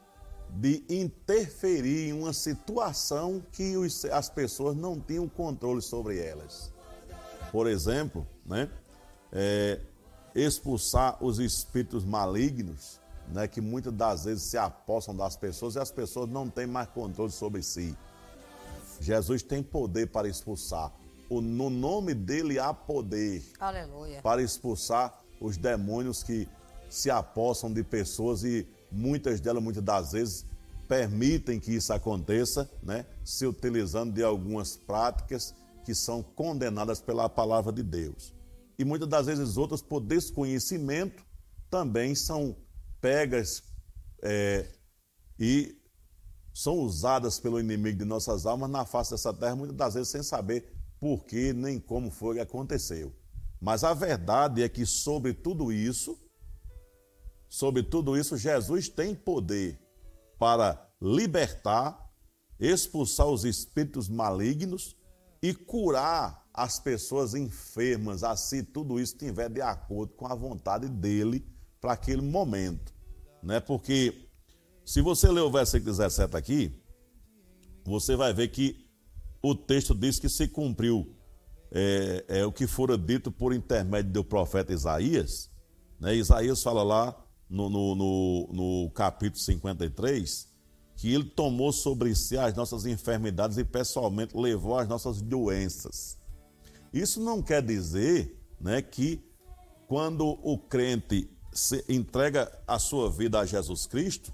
de 0.57 0.85
interferir 0.89 2.09
em 2.09 2.13
uma 2.13 2.33
situação 2.33 3.43
que 3.53 3.77
os, 3.77 4.05
as 4.07 4.29
pessoas 4.29 4.77
não 4.77 4.99
tinham 4.99 5.29
controle 5.29 5.81
sobre 5.81 6.19
elas. 6.19 6.73
Por 7.53 7.67
exemplo, 7.67 8.27
né, 8.45 8.69
é, 9.33 9.81
expulsar 10.35 11.23
os 11.23 11.39
espíritos 11.39 12.05
malignos, 12.05 13.01
né, 13.29 13.47
que 13.47 13.61
muitas 13.61 13.93
das 13.93 14.25
vezes 14.25 14.45
se 14.45 14.59
apossam 14.59 15.15
das 15.17 15.37
pessoas 15.37 15.75
e 15.75 15.79
as 15.79 15.91
pessoas 15.91 16.29
não 16.29 16.49
têm 16.49 16.67
mais 16.67 16.89
controle 16.89 17.31
sobre 17.31 17.63
si. 17.63 17.97
Jesus 19.01 19.43
tem 19.43 19.63
poder 19.63 20.09
para 20.09 20.29
expulsar. 20.29 20.93
O, 21.29 21.41
no 21.41 21.71
nome 21.71 22.13
dele 22.13 22.59
há 22.59 22.75
poder 22.75 23.43
Aleluia. 23.59 24.21
para 24.21 24.43
expulsar 24.43 25.17
os 25.41 25.57
demônios 25.57 26.23
que 26.23 26.49
se 26.89 27.09
apossam 27.09 27.73
de 27.73 27.85
pessoas 27.85 28.43
e 28.43 28.67
muitas 28.91 29.41
delas, 29.41 29.63
muitas 29.63 29.83
das 29.83 30.13
vezes, 30.13 30.47
permitem 30.89 31.61
que 31.61 31.73
isso 31.73 31.93
aconteça, 31.93 32.69
né? 32.83 33.07
se 33.25 33.47
utilizando 33.47 34.13
de 34.13 34.23
algumas 34.23 34.77
práticas 34.77 35.55
que 35.85 35.95
são 35.95 36.23
condenadas 36.23 37.01
pela 37.01 37.29
palavra 37.29 37.73
de 37.73 37.83
Deus. 37.83 38.35
E 38.79 38.85
muitas 38.85 39.09
das 39.09 39.27
vezes 39.27 39.57
outras, 39.57 39.83
por 39.83 40.01
desconhecimento, 40.01 41.23
também 41.71 42.15
são 42.15 42.57
pegas 43.01 43.63
é, 44.23 44.67
e 45.39 45.77
são 46.53 46.79
usadas 46.79 47.39
pelo 47.39 47.61
inimigo 47.61 47.99
de 47.99 48.05
nossas 48.05 48.45
almas 48.45 48.71
na 48.71 48.85
face 48.85 49.13
dessa 49.13 49.33
terra, 49.33 49.55
muitas 49.55 49.77
das 49.77 49.95
vezes 49.95 50.11
sem 50.11 50.23
saber 50.23 50.73
por 50.99 51.25
que 51.25 51.53
nem 51.53 51.79
como 51.79 52.11
foi 52.11 52.35
que 52.35 52.41
aconteceu. 52.41 53.13
Mas 53.61 53.85
a 53.85 53.95
verdade 53.95 54.63
é 54.63 54.69
que 54.69 54.85
sobre 54.85 55.33
tudo 55.33 55.73
isso, 55.73 56.19
sobre 57.51 57.83
tudo 57.83 58.17
isso, 58.17 58.37
Jesus 58.37 58.89
tem 58.89 59.13
poder 59.13 59.77
para 60.39 60.89
libertar, 61.03 62.09
expulsar 62.61 63.27
os 63.27 63.45
espíritos 63.45 64.09
malignos 64.09 64.97
e 65.43 65.53
curar 65.53 66.49
as 66.55 66.79
pessoas 66.79 67.35
enfermas, 67.35 68.23
assim 68.23 68.63
tudo 68.63 69.01
isso 69.01 69.15
estiver 69.15 69.51
de 69.51 69.61
acordo 69.61 70.15
com 70.15 70.29
a 70.29 70.35
vontade 70.35 70.89
dele 70.89 71.45
para 71.81 71.95
aquele 71.95 72.23
momento. 72.23 72.95
Né? 73.43 73.59
Porque 73.59 74.29
se 74.85 75.01
você 75.01 75.29
ler 75.29 75.41
o 75.41 75.51
versículo 75.51 75.91
17 75.91 76.37
aqui, 76.37 76.81
você 77.85 78.15
vai 78.15 78.33
ver 78.33 78.49
que 78.49 78.89
o 79.43 79.57
texto 79.57 79.93
diz 79.93 80.21
que 80.21 80.29
se 80.29 80.47
cumpriu 80.47 81.17
é, 81.73 82.25
é 82.29 82.47
o 82.47 82.53
que 82.53 82.67
fora 82.67 82.97
dito 82.97 83.33
por 83.33 83.53
intermédio 83.53 84.13
do 84.13 84.25
profeta 84.25 84.73
Isaías. 84.73 85.51
Né? 85.99 86.15
Isaías 86.15 86.63
fala 86.63 86.85
lá 86.85 87.27
no, 87.51 87.69
no, 87.69 87.95
no, 87.97 88.49
no 88.53 88.91
capítulo 88.91 89.41
53, 89.41 90.49
que 90.97 91.13
ele 91.13 91.25
tomou 91.25 91.73
sobre 91.73 92.15
si 92.15 92.39
as 92.39 92.55
nossas 92.55 92.87
enfermidades 92.87 93.59
e 93.59 93.65
pessoalmente 93.65 94.37
levou 94.37 94.79
as 94.79 94.87
nossas 94.89 95.21
doenças. 95.21 96.17
Isso 96.93 97.21
não 97.21 97.43
quer 97.43 97.63
dizer 97.63 98.39
né, 98.61 98.81
que 98.81 99.23
quando 99.89 100.27
o 100.43 100.57
crente 100.57 101.29
entrega 101.89 102.51
a 102.67 102.79
sua 102.79 103.11
vida 103.11 103.41
a 103.41 103.47
Jesus 103.47 103.87
Cristo, 103.87 104.33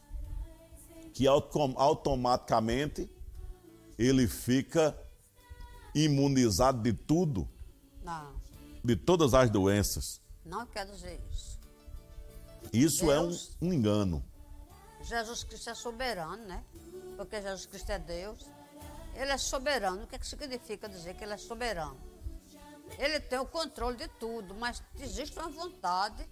que 1.15 1.27
automaticamente 1.27 3.09
ele 3.99 4.29
fica 4.29 4.95
imunizado 5.95 6.83
de 6.83 6.93
tudo, 6.93 7.49
Não, 8.05 8.35
de 8.85 8.95
todas 8.95 9.33
as 9.33 9.49
doenças. 9.49 10.21
não 10.45 10.67
quer 10.67 10.85
dizer 10.85 11.19
isso. 11.33 11.59
Isso 12.73 13.11
é 13.11 13.19
um, 13.21 13.29
Deus- 13.29 13.57
um 13.61 13.73
engano. 13.73 14.25
Jesus 15.03 15.45
Cristo 15.45 15.71
é 15.71 15.75
soberano, 15.75 16.45
né? 16.45 16.65
Porque 17.17 17.41
Jesus 17.41 17.67
Cristo 17.67 17.91
é 17.91 17.99
Deus. 17.99 18.45
Ele 19.15 19.31
é 19.33 19.39
soberano. 19.39 20.03
O 20.05 20.07
que, 20.07 20.17
é 20.17 20.19
que 20.19 20.27
significa 20.27 20.89
dizer 20.89 21.15
que 21.15 21.25
ele 21.25 21.33
é 21.33 21.37
soberano? 21.37 21.99
Ele 22.99 23.19
tem 23.21 23.39
o 23.39 23.47
controle 23.47 23.97
de 23.97 24.09
tudo, 24.09 24.55
mas 24.55 24.83
existe 25.01 25.39
uma 25.39 25.49
vontade, 25.49 26.29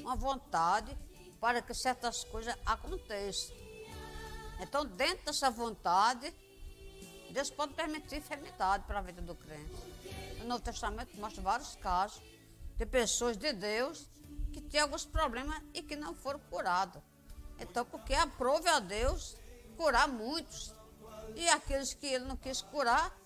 uma 0.00 0.14
vontade 0.16 0.96
para 1.40 1.62
que 1.62 1.72
certas 1.74 2.24
coisas 2.24 2.54
aconteçam. 2.66 3.56
Então, 4.60 4.84
dentro 4.84 5.24
dessa 5.26 5.50
vontade, 5.50 6.34
Deus 7.30 7.50
pode 7.50 7.74
permitir 7.74 8.16
enfermidade 8.16 8.84
para 8.86 8.98
a 8.98 9.02
vida 9.02 9.22
do 9.22 9.34
crente. 9.34 9.74
O 10.42 10.44
Novo 10.44 10.62
Testamento 10.62 11.16
mostra 11.18 11.42
vários 11.42 11.76
casos 11.76 12.20
de 12.76 12.86
pessoas 12.86 13.36
de 13.36 13.52
Deus 13.52 14.08
que 14.52 14.60
tinham 14.60 14.84
alguns 14.84 15.04
problemas 15.04 15.60
e 15.74 15.82
que 15.82 15.96
não 15.96 16.14
foram 16.14 16.40
curados. 16.50 17.00
Então, 17.58 17.84
porque 17.84 18.14
aprove 18.14 18.68
a 18.68 18.80
Deus 18.80 19.36
curar 19.76 20.08
muitos. 20.08 20.74
E 21.34 21.48
aqueles 21.48 21.94
que 21.94 22.06
ele 22.06 22.24
não 22.24 22.36
quis 22.36 22.62
curar 22.62 23.16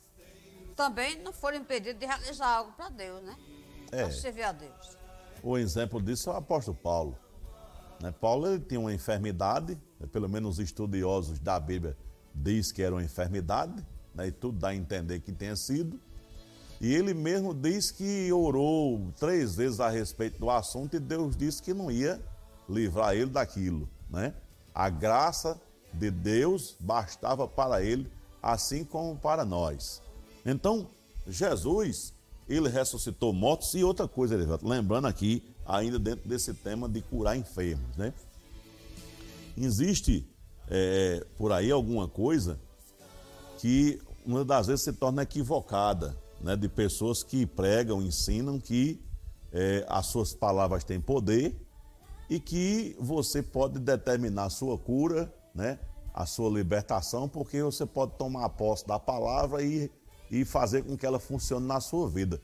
também 0.74 1.22
não 1.22 1.32
foram 1.32 1.58
impedidos 1.58 1.98
de 2.00 2.06
realizar 2.06 2.48
algo 2.48 2.72
para 2.72 2.88
Deus, 2.88 3.22
né? 3.22 3.36
É. 3.90 4.02
Para 4.02 4.10
servir 4.10 4.42
a 4.42 4.52
Deus. 4.52 4.96
O 5.42 5.58
exemplo 5.58 6.00
disso 6.00 6.30
é 6.30 6.32
o 6.32 6.36
apóstolo 6.36 6.76
Paulo. 6.76 7.18
Né? 8.00 8.12
Paulo 8.12 8.46
ele 8.46 8.60
tinha 8.60 8.80
uma 8.80 8.92
enfermidade, 8.92 9.78
né? 9.98 10.06
pelo 10.06 10.28
menos 10.28 10.58
os 10.58 10.64
estudiosos 10.64 11.38
da 11.38 11.58
Bíblia 11.58 11.96
diz 12.34 12.72
que 12.72 12.82
era 12.82 12.94
uma 12.94 13.02
enfermidade, 13.02 13.86
né? 14.14 14.28
e 14.28 14.32
tudo 14.32 14.58
dá 14.58 14.68
a 14.68 14.74
entender 14.74 15.20
que 15.20 15.32
tenha 15.32 15.56
sido. 15.56 16.00
E 16.82 16.92
ele 16.92 17.14
mesmo 17.14 17.54
diz 17.54 17.92
que 17.92 18.32
orou 18.32 19.12
três 19.16 19.54
vezes 19.54 19.78
a 19.78 19.88
respeito 19.88 20.40
do 20.40 20.50
assunto 20.50 20.96
e 20.96 20.98
Deus 20.98 21.36
disse 21.36 21.62
que 21.62 21.72
não 21.72 21.92
ia 21.92 22.20
livrar 22.68 23.14
ele 23.14 23.30
daquilo. 23.30 23.88
Né? 24.10 24.34
A 24.74 24.90
graça 24.90 25.60
de 25.94 26.10
Deus 26.10 26.74
bastava 26.80 27.46
para 27.46 27.84
ele, 27.84 28.10
assim 28.42 28.82
como 28.84 29.16
para 29.16 29.44
nós. 29.44 30.02
Então, 30.44 30.88
Jesus, 31.24 32.12
ele 32.48 32.68
ressuscitou 32.68 33.32
mortos 33.32 33.72
e 33.74 33.84
outra 33.84 34.08
coisa, 34.08 34.58
lembrando 34.60 35.06
aqui, 35.06 35.40
ainda 35.64 36.00
dentro 36.00 36.28
desse 36.28 36.52
tema 36.52 36.88
de 36.88 37.00
curar 37.00 37.36
enfermos, 37.36 37.96
né? 37.96 38.12
Existe 39.56 40.28
é, 40.68 41.24
por 41.36 41.52
aí 41.52 41.70
alguma 41.70 42.08
coisa 42.08 42.58
que 43.58 44.00
uma 44.26 44.44
das 44.44 44.66
vezes 44.66 44.82
se 44.82 44.92
torna 44.92 45.22
equivocada, 45.22 46.16
né? 46.42 46.56
De 46.56 46.68
pessoas 46.68 47.22
que 47.22 47.46
pregam, 47.46 48.02
ensinam 48.02 48.58
que 48.58 49.00
é, 49.52 49.84
as 49.88 50.06
suas 50.06 50.34
palavras 50.34 50.84
têm 50.84 51.00
poder 51.00 51.56
e 52.28 52.40
que 52.40 52.96
você 52.98 53.42
pode 53.42 53.78
determinar 53.78 54.44
a 54.44 54.50
sua 54.50 54.78
cura, 54.78 55.32
né? 55.54 55.78
A 56.14 56.26
sua 56.26 56.50
libertação, 56.50 57.28
porque 57.28 57.62
você 57.62 57.86
pode 57.86 58.12
tomar 58.18 58.48
posse 58.50 58.86
da 58.86 58.98
palavra 58.98 59.62
e, 59.62 59.90
e 60.30 60.44
fazer 60.44 60.82
com 60.82 60.96
que 60.96 61.06
ela 61.06 61.18
funcione 61.18 61.66
na 61.66 61.80
sua 61.80 62.08
vida. 62.08 62.40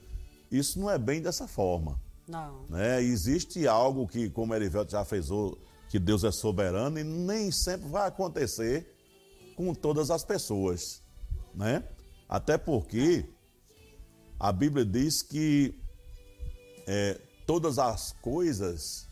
Isso 0.51 0.79
não 0.81 0.91
é 0.91 0.97
bem 0.97 1.21
dessa 1.21 1.47
forma. 1.47 2.01
Não. 2.27 2.65
Né? 2.69 3.03
Existe 3.03 3.67
algo 3.67 4.07
que, 4.07 4.31
como 4.31 4.55
Erivelto 4.55 4.93
já 4.93 5.05
fez, 5.05 5.29
que 5.89 5.99
Deus 5.99 6.25
é 6.25 6.31
soberano 6.31 6.99
e 6.99 7.05
nem 7.05 7.51
sempre 7.51 7.89
vai 7.89 8.09
acontecer 8.09 8.95
com 9.57 9.75
todas 9.75 10.11
as 10.11 10.25
pessoas. 10.25 11.03
Né? 11.55 11.83
Até 12.29 12.57
porque 12.57 13.27
a 14.39 14.53
Bíblia 14.53 14.85
diz 14.85 15.23
que 15.23 15.75
é, 16.87 17.21
todas 17.47 17.79
as 17.79 18.13
coisas 18.23 19.07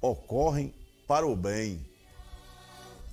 ocorrem 0.00 0.74
para 1.06 1.26
o 1.26 1.36
bem. 1.36 1.84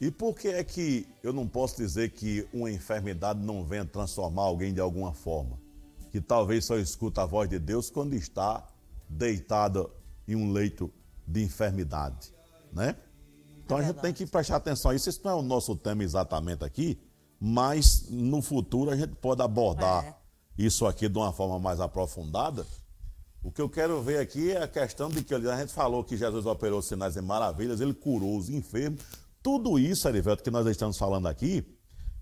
E 0.01 0.09
por 0.09 0.35
que 0.35 0.47
é 0.47 0.63
que 0.63 1.07
eu 1.21 1.31
não 1.31 1.47
posso 1.47 1.77
dizer 1.77 2.09
que 2.09 2.47
uma 2.51 2.71
enfermidade 2.71 3.39
não 3.39 3.63
venha 3.63 3.85
transformar 3.85 4.43
alguém 4.43 4.73
de 4.73 4.81
alguma 4.81 5.13
forma? 5.13 5.57
Que 6.11 6.19
talvez 6.19 6.65
só 6.65 6.77
escuta 6.77 7.21
a 7.21 7.25
voz 7.25 7.49
de 7.49 7.59
Deus 7.59 7.89
quando 7.89 8.13
está 8.13 8.67
deitado 9.07 9.89
em 10.27 10.35
um 10.35 10.51
leito 10.51 10.91
de 11.25 11.43
enfermidade, 11.43 12.33
né? 12.71 12.95
Então 13.63 13.77
a 13.77 13.83
gente 13.83 14.01
tem 14.01 14.13
que 14.13 14.25
prestar 14.25 14.57
atenção 14.57 14.91
a 14.91 14.95
isso. 14.95 15.09
Isso 15.09 15.21
não 15.23 15.31
é 15.31 15.35
o 15.35 15.41
nosso 15.41 15.75
tema 15.75 16.03
exatamente 16.03 16.65
aqui, 16.65 16.99
mas 17.39 18.09
no 18.09 18.41
futuro 18.41 18.91
a 18.91 18.95
gente 18.95 19.15
pode 19.15 19.41
abordar 19.41 20.03
É. 20.03 20.22
isso 20.57 20.85
aqui 20.85 21.09
de 21.09 21.17
uma 21.17 21.33
forma 21.33 21.59
mais 21.59 21.79
aprofundada 21.79 22.65
O 23.43 23.51
que 23.51 23.61
eu 23.61 23.69
quero 23.69 24.01
ver 24.01 24.19
aqui 24.19 24.51
é 24.51 24.63
a 24.63 24.67
questão 24.67 25.09
de 25.09 25.23
que 25.23 25.33
a 25.33 25.57
gente 25.57 25.73
falou 25.73 26.03
que 26.03 26.15
Jesus 26.15 26.45
operou 26.45 26.81
sinais 26.81 27.15
e 27.15 27.21
maravilhas, 27.21 27.81
ele 27.81 27.93
curou 27.93 28.37
os 28.37 28.49
enfermos. 28.49 29.01
Tudo 29.41 29.77
isso, 29.77 30.07
Arivelto, 30.07 30.43
que 30.43 30.51
nós 30.51 30.65
estamos 30.67 30.97
falando 30.97 31.27
aqui, 31.27 31.65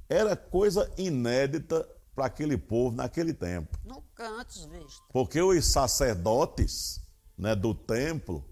era 0.10 0.36
coisa 0.36 0.92
inédita 0.98 1.88
para 2.16 2.26
aquele 2.26 2.58
povo 2.58 2.96
naquele 2.96 3.34
tempo. 3.34 3.78
Nunca 3.86 4.28
antes 4.30 4.66
visto. 4.66 5.04
Porque 5.12 5.40
os 5.42 5.66
sacerdotes 5.66 7.02
né, 7.38 7.56
do 7.56 7.74
templo, 7.74 8.44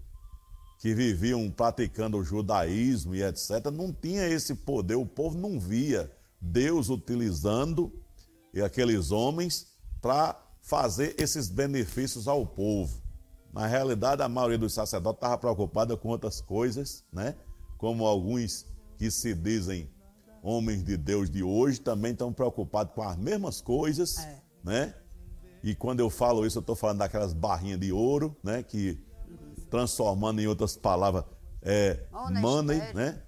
que 0.78 0.94
viviam 0.94 1.50
praticando 1.50 2.18
o 2.18 2.24
judaísmo 2.24 3.14
e 3.14 3.22
etc., 3.22 3.66
não 3.72 3.92
tinha 3.92 4.26
esse 4.26 4.54
poder, 4.54 4.94
o 4.94 5.04
povo 5.04 5.36
não 5.36 5.58
via 5.58 6.10
Deus 6.40 6.88
utilizando 6.88 7.92
aqueles 8.64 9.10
homens 9.10 9.69
para 10.00 10.40
fazer 10.62 11.14
esses 11.18 11.48
benefícios 11.48 12.28
ao 12.28 12.46
povo. 12.46 13.00
Na 13.52 13.66
realidade, 13.66 14.22
a 14.22 14.28
maioria 14.28 14.58
dos 14.58 14.72
sacerdotes 14.74 15.18
estava 15.18 15.36
preocupada 15.38 15.96
com 15.96 16.08
outras 16.08 16.40
coisas, 16.40 17.04
né? 17.12 17.34
Como 17.76 18.06
alguns 18.06 18.66
que 18.96 19.10
se 19.10 19.34
dizem 19.34 19.90
homens 20.42 20.84
de 20.84 20.96
Deus 20.96 21.28
de 21.30 21.42
hoje 21.42 21.80
também 21.80 22.12
estão 22.12 22.32
preocupados 22.32 22.94
com 22.94 23.02
as 23.02 23.16
mesmas 23.16 23.60
coisas, 23.60 24.18
É. 24.18 24.42
né? 24.62 24.94
E 25.62 25.74
quando 25.74 26.00
eu 26.00 26.08
falo 26.08 26.46
isso, 26.46 26.58
eu 26.58 26.60
estou 26.60 26.76
falando 26.76 26.98
daquelas 26.98 27.32
barrinhas 27.34 27.80
de 27.80 27.92
ouro, 27.92 28.36
né? 28.42 28.62
Que 28.62 29.02
transformando 29.68 30.40
em 30.40 30.46
outras 30.46 30.76
palavras 30.76 31.24
é 31.62 32.06
money, 32.40 32.78
né? 32.94 33.22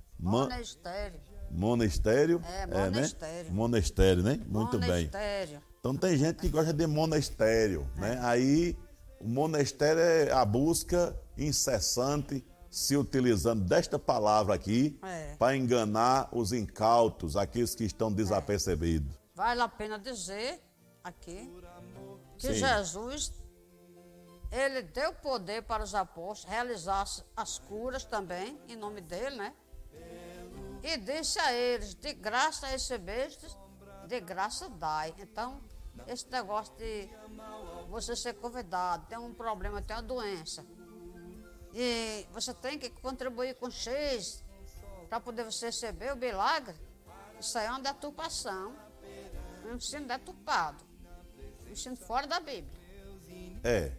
Monastério. 1.52 2.40
É, 2.44 2.66
né? 2.66 2.84
monastério. 2.90 3.52
Monastério, 3.52 4.22
né? 4.22 4.40
Muito 4.46 4.78
bem. 4.78 4.88
Monestério. 4.88 5.62
Então 5.78 5.96
tem 5.96 6.16
gente 6.16 6.36
que 6.36 6.48
gosta 6.48 6.72
de 6.72 6.86
monastério, 6.86 7.86
né? 7.96 8.18
Aí 8.22 8.76
o 9.20 9.28
monastério 9.28 10.00
é 10.00 10.32
a 10.32 10.44
busca 10.44 11.16
incessante, 11.36 12.44
se 12.70 12.96
utilizando 12.96 13.64
desta 13.64 13.98
palavra 13.98 14.54
aqui, 14.54 14.98
É. 15.02 15.36
para 15.36 15.56
enganar 15.56 16.28
os 16.32 16.52
incautos, 16.52 17.36
aqueles 17.36 17.74
que 17.74 17.84
estão 17.84 18.10
desapercebidos. 18.12 19.14
Vale 19.34 19.60
a 19.60 19.68
pena 19.68 19.98
dizer 19.98 20.60
aqui 21.04 21.50
que 22.38 22.48
Sim. 22.48 22.54
Jesus 22.54 23.32
ele 24.50 24.82
deu 24.82 25.12
poder 25.14 25.62
para 25.62 25.82
os 25.82 25.94
apóstolos 25.94 26.44
realizar 26.44 27.04
as 27.36 27.58
curas 27.58 28.04
também, 28.04 28.58
em 28.68 28.76
nome 28.76 29.00
dele, 29.00 29.36
né? 29.36 29.54
E 30.82 30.96
disse 30.96 31.38
a 31.38 31.52
eles: 31.52 31.94
de 31.94 32.12
graça 32.12 32.66
recebestes, 32.66 33.56
de 34.06 34.20
graça 34.20 34.68
dai. 34.68 35.14
Então, 35.18 35.60
esse 36.06 36.28
negócio 36.30 36.74
de 36.76 37.08
você 37.88 38.16
ser 38.16 38.34
convidado, 38.34 39.06
tem 39.06 39.18
um 39.18 39.32
problema, 39.32 39.80
tem 39.80 39.94
uma 39.96 40.02
doença. 40.02 40.64
E 41.74 42.26
você 42.32 42.52
tem 42.52 42.78
que 42.78 42.90
contribuir 42.90 43.54
com 43.54 43.70
X 43.70 44.42
para 45.08 45.20
poder 45.20 45.44
você 45.44 45.66
receber 45.66 46.12
o 46.12 46.16
milagre. 46.16 46.74
Isso 47.38 47.56
aí 47.58 47.66
é 47.66 47.70
uma 47.70 47.80
deturpação. 47.80 48.74
Um 49.64 49.76
ensino 49.76 50.06
deturpado. 50.06 50.84
Um 51.66 51.72
ensino 51.72 51.96
fora 51.96 52.26
da 52.26 52.40
Bíblia. 52.40 52.82
É. 53.64 53.92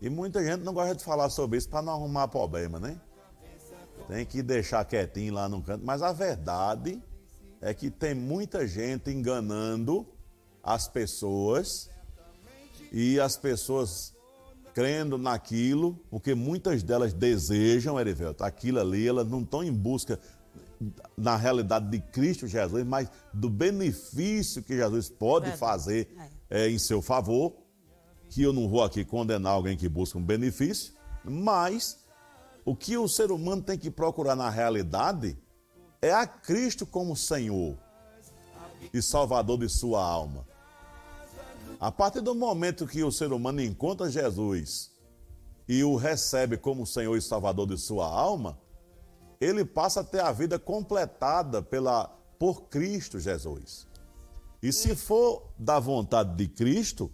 E 0.00 0.08
muita 0.08 0.44
gente 0.44 0.62
não 0.62 0.72
gosta 0.72 0.94
de 0.94 1.04
falar 1.04 1.30
sobre 1.30 1.58
isso 1.58 1.68
para 1.68 1.82
não 1.82 1.94
arrumar 1.94 2.28
problema, 2.28 2.78
né? 2.78 3.00
Tem 4.08 4.24
que 4.24 4.42
deixar 4.42 4.84
quietinho 4.84 5.34
lá 5.34 5.48
no 5.48 5.62
canto. 5.62 5.84
Mas 5.84 6.02
a 6.02 6.12
verdade 6.12 7.00
é 7.60 7.74
que 7.74 7.90
tem 7.90 8.14
muita 8.14 8.66
gente 8.66 9.10
enganando 9.10 10.06
as 10.62 10.88
pessoas 10.88 11.90
e 12.90 13.20
as 13.20 13.36
pessoas 13.36 14.16
crendo 14.74 15.18
naquilo, 15.18 15.98
porque 16.08 16.34
muitas 16.34 16.82
delas 16.82 17.12
desejam, 17.12 17.98
Erivelto, 17.98 18.44
aquilo 18.44 18.80
ali, 18.80 19.06
elas 19.06 19.26
não 19.28 19.42
estão 19.42 19.62
em 19.62 19.72
busca, 19.72 20.18
na 21.16 21.36
realidade, 21.36 21.90
de 21.90 21.98
Cristo 21.98 22.46
Jesus, 22.46 22.84
mas 22.84 23.10
do 23.34 23.50
benefício 23.50 24.62
que 24.62 24.76
Jesus 24.76 25.08
pode 25.08 25.50
fazer 25.56 26.08
é, 26.48 26.68
em 26.68 26.78
seu 26.78 27.02
favor 27.02 27.54
que 28.28 28.42
eu 28.42 28.52
não 28.52 28.68
vou 28.68 28.82
aqui 28.82 29.04
condenar 29.04 29.52
alguém 29.52 29.76
que 29.76 29.88
busca 29.88 30.18
um 30.18 30.22
benefício, 30.22 30.92
mas 31.24 31.98
o 32.68 32.76
que 32.76 32.98
o 32.98 33.08
ser 33.08 33.32
humano 33.32 33.62
tem 33.62 33.78
que 33.78 33.90
procurar 33.90 34.36
na 34.36 34.50
realidade 34.50 35.38
é 36.02 36.12
a 36.12 36.26
Cristo 36.26 36.84
como 36.84 37.16
Senhor 37.16 37.78
e 38.92 39.00
Salvador 39.00 39.60
de 39.60 39.70
sua 39.70 40.04
alma. 40.04 40.46
A 41.80 41.90
partir 41.90 42.20
do 42.20 42.34
momento 42.34 42.86
que 42.86 43.02
o 43.02 43.10
ser 43.10 43.32
humano 43.32 43.62
encontra 43.62 44.10
Jesus 44.10 44.92
e 45.66 45.82
o 45.82 45.96
recebe 45.96 46.58
como 46.58 46.86
Senhor 46.86 47.16
e 47.16 47.22
Salvador 47.22 47.66
de 47.66 47.78
sua 47.78 48.06
alma, 48.06 48.58
ele 49.40 49.64
passa 49.64 50.00
a 50.00 50.04
ter 50.04 50.20
a 50.20 50.30
vida 50.30 50.58
completada 50.58 51.62
pela, 51.62 52.08
por 52.38 52.64
Cristo 52.64 53.18
Jesus. 53.18 53.86
E 54.62 54.74
se 54.74 54.94
for 54.94 55.54
da 55.58 55.78
vontade 55.78 56.36
de 56.36 56.46
Cristo 56.46 57.10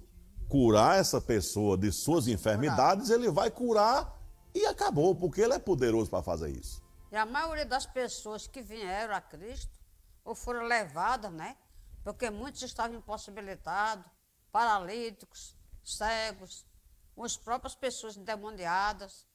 curar 0.48 0.98
essa 0.98 1.20
pessoa 1.20 1.78
de 1.78 1.92
suas 1.92 2.26
enfermidades, 2.26 3.08
ele 3.08 3.30
vai 3.30 3.52
curar 3.52 4.23
e 4.54 4.66
acabou, 4.66 5.14
porque 5.14 5.40
ele 5.40 5.54
é 5.54 5.58
poderoso 5.58 6.08
para 6.08 6.22
fazer 6.22 6.50
isso. 6.50 6.82
E 7.10 7.16
a 7.16 7.26
maioria 7.26 7.66
das 7.66 7.86
pessoas 7.86 8.46
que 8.46 8.62
vieram 8.62 9.14
a 9.14 9.20
Cristo, 9.20 9.78
ou 10.24 10.34
foram 10.34 10.62
levadas, 10.62 11.32
né? 11.32 11.56
Porque 12.02 12.30
muitos 12.30 12.62
estavam 12.62 12.96
impossibilitados, 12.96 14.06
paralíticos, 14.50 15.56
cegos, 15.82 16.66
com 17.14 17.24
as 17.24 17.36
próprias 17.36 17.74
pessoas 17.74 18.16
endemoniadas. 18.16 19.26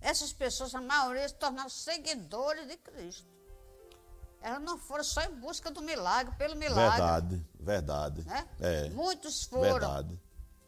Essas 0.00 0.32
pessoas, 0.32 0.74
a 0.74 0.80
maioria, 0.80 1.28
se 1.28 1.34
tornaram 1.34 1.68
seguidores 1.68 2.66
de 2.66 2.76
Cristo. 2.76 3.28
Elas 4.40 4.62
não 4.62 4.78
foram 4.78 5.02
só 5.02 5.22
em 5.22 5.34
busca 5.34 5.70
do 5.70 5.82
milagre, 5.82 6.34
pelo 6.36 6.54
milagre. 6.54 6.98
Verdade, 6.98 7.46
verdade. 7.58 8.24
Né? 8.24 8.48
É, 8.60 8.88
Muitos 8.90 9.44
foram. 9.44 9.72
verdade. 9.72 10.20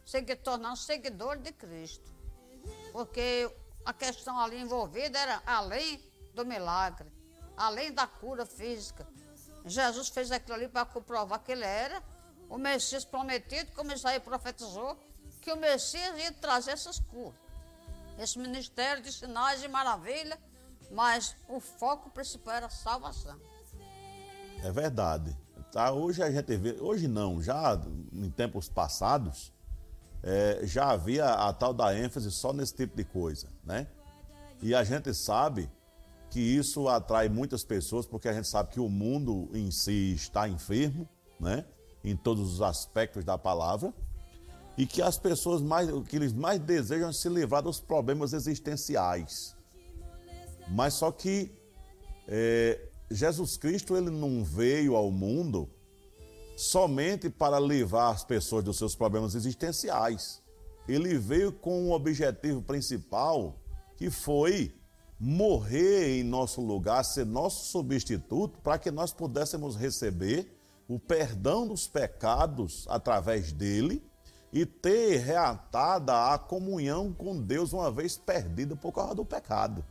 se 0.04 0.22
tornar 0.36 0.76
seguidor 0.76 1.38
de 1.38 1.52
Cristo. 1.52 2.12
Porque 2.92 3.50
a 3.84 3.92
questão 3.92 4.38
ali 4.38 4.60
envolvida 4.60 5.18
era 5.18 5.42
além 5.46 6.02
do 6.34 6.44
milagre, 6.44 7.12
além 7.56 7.92
da 7.92 8.06
cura 8.06 8.46
física. 8.46 9.06
Jesus 9.64 10.08
fez 10.08 10.30
aquilo 10.30 10.54
ali 10.54 10.68
para 10.68 10.86
comprovar 10.86 11.40
que 11.40 11.52
ele 11.52 11.64
era 11.64 12.02
o 12.48 12.58
Messias 12.58 13.04
prometido, 13.04 13.70
como 13.72 13.92
Isaías 13.92 14.22
profetizou, 14.22 14.98
que 15.40 15.52
o 15.52 15.56
Messias 15.56 16.18
ia 16.18 16.32
trazer 16.32 16.72
essas 16.72 16.98
curas. 16.98 17.38
Esse 18.18 18.38
ministério 18.38 19.02
de 19.02 19.12
sinais 19.12 19.62
e 19.62 19.68
maravilha, 19.68 20.38
mas 20.90 21.36
o 21.48 21.60
foco 21.60 22.10
principal 22.10 22.54
era 22.56 22.66
a 22.66 22.70
salvação. 22.70 23.40
É 24.62 24.70
verdade. 24.70 25.36
Tá, 25.72 25.92
hoje 25.92 26.22
a 26.22 26.30
gente 26.30 26.56
vê, 26.56 26.76
hoje 26.80 27.06
não, 27.06 27.40
já 27.40 27.80
em 28.12 28.28
tempos 28.30 28.68
passados, 28.68 29.52
é, 30.22 30.60
já 30.64 30.90
havia 30.90 31.26
a 31.26 31.52
tal 31.52 31.72
da 31.72 31.96
ênfase 31.96 32.30
só 32.30 32.52
nesse 32.52 32.74
tipo 32.74 32.96
de 32.96 33.04
coisa, 33.04 33.48
né? 33.64 33.86
E 34.62 34.74
a 34.74 34.84
gente 34.84 35.14
sabe 35.14 35.70
que 36.30 36.40
isso 36.40 36.88
atrai 36.88 37.28
muitas 37.28 37.64
pessoas, 37.64 38.06
porque 38.06 38.28
a 38.28 38.32
gente 38.32 38.46
sabe 38.46 38.70
que 38.70 38.80
o 38.80 38.88
mundo 38.88 39.48
em 39.54 39.70
si 39.70 40.14
está 40.14 40.48
enfermo, 40.48 41.08
né? 41.38 41.64
Em 42.04 42.16
todos 42.16 42.54
os 42.54 42.62
aspectos 42.62 43.24
da 43.24 43.36
palavra, 43.36 43.92
e 44.76 44.86
que 44.86 45.02
as 45.02 45.18
pessoas 45.18 45.60
mais, 45.60 45.90
que 46.08 46.16
eles 46.16 46.32
mais 46.32 46.60
desejam 46.60 47.10
é 47.10 47.12
se 47.12 47.28
livrar 47.28 47.62
dos 47.62 47.80
problemas 47.80 48.32
existenciais. 48.32 49.56
Mas 50.68 50.94
só 50.94 51.10
que 51.10 51.52
é, 52.28 52.80
Jesus 53.10 53.56
Cristo 53.56 53.96
ele 53.96 54.10
não 54.10 54.44
veio 54.44 54.94
ao 54.94 55.10
mundo 55.10 55.68
somente 56.60 57.30
para 57.30 57.58
livrar 57.58 58.12
as 58.12 58.22
pessoas 58.22 58.62
dos 58.62 58.76
seus 58.76 58.94
problemas 58.94 59.34
existenciais. 59.34 60.42
Ele 60.86 61.16
veio 61.16 61.52
com 61.52 61.84
um 61.84 61.92
objetivo 61.92 62.60
principal 62.60 63.58
que 63.96 64.10
foi 64.10 64.74
morrer 65.18 66.18
em 66.18 66.22
nosso 66.22 66.60
lugar, 66.60 67.02
ser 67.02 67.24
nosso 67.24 67.64
substituto, 67.66 68.58
para 68.62 68.78
que 68.78 68.90
nós 68.90 69.10
pudéssemos 69.10 69.74
receber 69.74 70.54
o 70.86 70.98
perdão 70.98 71.66
dos 71.66 71.86
pecados 71.86 72.84
através 72.88 73.52
dele 73.52 74.02
e 74.52 74.66
ter 74.66 75.18
reatada 75.18 76.32
a 76.34 76.38
comunhão 76.38 77.12
com 77.12 77.40
Deus 77.40 77.72
uma 77.72 77.90
vez 77.90 78.18
perdida 78.18 78.76
por 78.76 78.92
causa 78.92 79.14
do 79.14 79.24
pecado, 79.24 79.84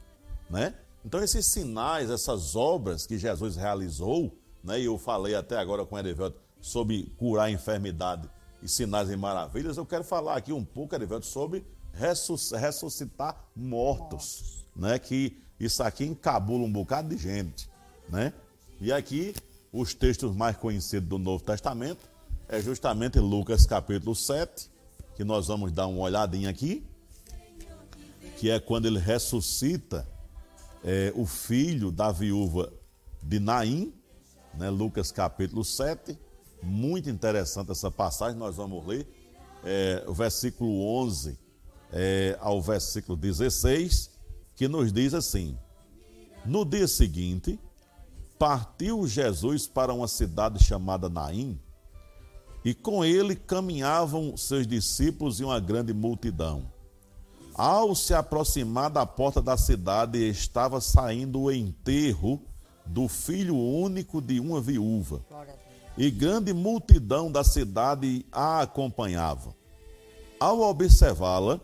né? 0.49 0.75
Então 1.03 1.23
esses 1.23 1.51
sinais, 1.51 2.09
essas 2.09 2.55
obras 2.55 3.07
que 3.07 3.17
Jesus 3.17 3.55
realizou, 3.55 4.37
né? 4.63 4.79
E 4.79 4.85
eu 4.85 4.97
falei 4.97 5.33
até 5.33 5.57
agora 5.57 5.85
com 5.85 5.95
o 5.95 5.99
Erivelto 5.99 6.48
sobre 6.61 7.11
curar 7.17 7.45
a 7.45 7.51
enfermidade 7.51 8.29
e 8.61 8.67
sinais 8.67 9.09
e 9.09 9.15
maravilhas, 9.15 9.77
eu 9.77 9.85
quero 9.85 10.03
falar 10.03 10.35
aqui 10.35 10.51
um 10.51 10.63
pouco, 10.65 10.93
Erivelto, 10.93 11.25
sobre 11.25 11.65
ressus- 11.93 12.51
ressuscitar 12.51 13.45
mortos, 13.55 14.65
né? 14.75 14.99
Que 14.99 15.37
isso 15.59 15.81
aqui 15.83 16.05
encabula 16.05 16.65
um 16.65 16.71
bocado 16.71 17.15
de 17.15 17.21
gente, 17.21 17.69
né? 18.09 18.33
E 18.81 18.91
aqui 18.91 19.33
os 19.71 19.93
textos 19.93 20.35
mais 20.35 20.57
conhecidos 20.57 21.07
do 21.07 21.17
Novo 21.17 21.43
Testamento 21.43 22.09
é 22.47 22.59
justamente 22.61 23.19
Lucas 23.19 23.65
capítulo 23.65 24.15
7, 24.15 24.69
que 25.15 25.23
nós 25.23 25.47
vamos 25.47 25.71
dar 25.71 25.87
uma 25.87 26.01
olhadinha 26.01 26.49
aqui, 26.49 26.85
que 28.37 28.49
é 28.49 28.59
quando 28.59 28.85
ele 28.85 28.99
ressuscita 28.99 30.07
é, 30.83 31.11
o 31.15 31.25
filho 31.25 31.91
da 31.91 32.11
viúva 32.11 32.71
de 33.21 33.39
Naim, 33.39 33.93
né, 34.53 34.69
Lucas 34.69 35.11
capítulo 35.11 35.63
7. 35.63 36.17
Muito 36.61 37.09
interessante 37.09 37.71
essa 37.71 37.89
passagem, 37.89 38.37
nós 38.37 38.55
vamos 38.57 38.85
ler 38.85 39.07
é, 39.63 40.03
o 40.07 40.13
versículo 40.13 40.81
11 41.01 41.37
é, 41.91 42.37
ao 42.39 42.61
versículo 42.61 43.17
16, 43.17 44.11
que 44.55 44.67
nos 44.67 44.91
diz 44.91 45.13
assim: 45.13 45.57
No 46.45 46.65
dia 46.65 46.87
seguinte, 46.87 47.59
partiu 48.37 49.07
Jesus 49.07 49.67
para 49.67 49.93
uma 49.93 50.07
cidade 50.07 50.63
chamada 50.63 51.09
Naim, 51.09 51.59
e 52.63 52.73
com 52.73 53.03
ele 53.03 53.35
caminhavam 53.35 54.35
seus 54.37 54.67
discípulos 54.67 55.39
e 55.39 55.43
uma 55.43 55.59
grande 55.59 55.93
multidão. 55.93 56.71
Ao 57.53 57.93
se 57.93 58.13
aproximar 58.13 58.89
da 58.89 59.05
porta 59.05 59.41
da 59.41 59.57
cidade, 59.57 60.17
estava 60.29 60.79
saindo 60.79 61.41
o 61.41 61.51
enterro 61.51 62.41
do 62.85 63.07
filho 63.07 63.57
único 63.57 64.21
de 64.21 64.39
uma 64.39 64.61
viúva. 64.61 65.21
E 65.99 66.09
grande 66.09 66.53
multidão 66.53 67.29
da 67.29 67.43
cidade 67.43 68.25
a 68.31 68.61
acompanhava. 68.61 69.53
Ao 70.39 70.61
observá-la, 70.61 71.59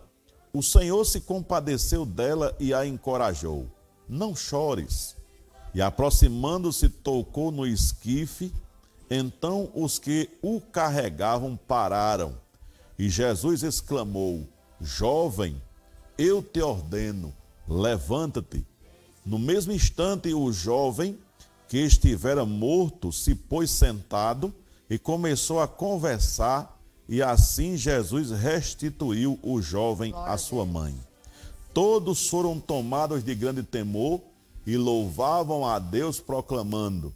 o 0.52 0.62
Senhor 0.62 1.06
se 1.06 1.22
compadeceu 1.22 2.06
dela 2.06 2.54
e 2.60 2.74
a 2.74 2.86
encorajou. 2.86 3.66
Não 4.10 4.36
chores. 4.36 5.16
E 5.74 5.82
aproximando-se, 5.82 6.90
tocou 6.90 7.50
no 7.50 7.66
esquife. 7.66 8.54
Então 9.10 9.72
os 9.74 9.98
que 9.98 10.30
o 10.42 10.60
carregavam 10.60 11.56
pararam. 11.56 12.36
E 13.00 13.08
Jesus 13.08 13.64
exclamou: 13.64 14.46
Jovem, 14.82 15.62
eu 16.18 16.44
te 16.44 16.62
ordeno, 16.62 17.34
levanta-te. 17.66 18.68
No 19.26 19.40
mesmo 19.40 19.72
instante, 19.72 20.34
o 20.34 20.52
jovem 20.52 21.18
que 21.68 21.78
estivera 21.78 22.46
morto 22.46 23.12
se 23.12 23.34
pôs 23.36 23.72
sentado 23.72 24.54
e 24.90 24.98
começou 24.98 25.60
a 25.60 25.68
conversar, 25.68 26.80
e 27.08 27.22
assim 27.22 27.76
Jesus 27.76 28.32
restituiu 28.32 29.40
o 29.42 29.62
jovem 29.62 30.14
à 30.16 30.38
sua 30.38 30.66
mãe. 30.66 30.96
Todos 31.74 32.30
foram 32.30 32.60
tomados 32.60 33.24
de 33.24 33.36
grande 33.36 33.64
temor 33.64 34.22
e 34.66 34.78
louvavam 34.78 35.66
a 35.66 35.78
Deus, 35.78 36.20
proclamando: 36.20 37.14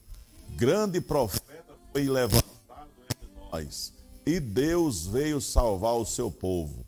Grande 0.55 0.99
profeta 0.99 1.73
foi 1.91 2.07
levantado 2.07 2.89
entre 3.09 3.29
nós, 3.51 3.93
e 4.25 4.39
Deus 4.39 5.05
veio 5.07 5.39
salvar 5.39 5.95
o 5.95 6.05
seu 6.05 6.29
povo. 6.29 6.85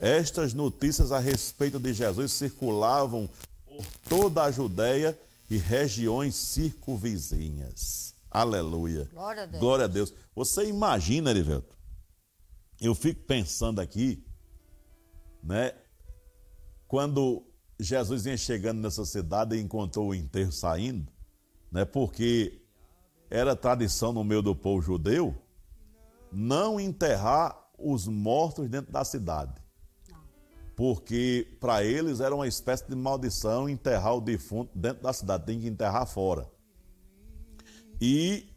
Estas 0.00 0.54
notícias 0.54 1.12
a 1.12 1.18
respeito 1.18 1.78
de 1.78 1.92
Jesus 1.92 2.32
circulavam 2.32 3.28
por 3.66 3.84
toda 4.08 4.44
a 4.44 4.50
Judéia 4.50 5.16
e 5.52 5.58
regiões 5.58 6.34
circunvizinhas. 6.34 8.14
Aleluia. 8.30 9.06
Glória 9.12 9.42
a 9.42 9.46
Deus. 9.46 9.60
Glória 9.60 9.84
a 9.84 9.88
Deus. 9.88 10.14
Você 10.34 10.64
imagina, 10.66 11.30
Erivelto? 11.30 11.76
Eu 12.80 12.94
fico 12.94 13.22
pensando 13.24 13.78
aqui, 13.78 14.24
né? 15.44 15.74
Quando 16.88 17.46
Jesus 17.78 18.24
vinha 18.24 18.36
chegando 18.38 18.80
nessa 18.80 19.04
cidade 19.04 19.54
e 19.54 19.60
encontrou 19.60 20.08
o 20.08 20.14
enterro 20.14 20.50
saindo, 20.50 21.12
né? 21.70 21.84
Porque 21.84 22.62
era 23.28 23.54
tradição 23.54 24.10
no 24.10 24.24
meio 24.24 24.40
do 24.40 24.56
povo 24.56 24.80
judeu 24.80 25.36
não 26.32 26.80
enterrar 26.80 27.70
os 27.78 28.06
mortos 28.08 28.70
dentro 28.70 28.90
da 28.90 29.04
cidade. 29.04 29.61
Porque 30.82 31.46
para 31.60 31.84
eles 31.84 32.18
era 32.18 32.34
uma 32.34 32.48
espécie 32.48 32.88
de 32.88 32.96
maldição 32.96 33.68
enterrar 33.68 34.16
o 34.16 34.20
defunto 34.20 34.76
dentro 34.76 35.04
da 35.04 35.12
cidade, 35.12 35.46
tem 35.46 35.60
que 35.60 35.68
enterrar 35.68 36.04
fora. 36.06 36.50
E 38.00 38.48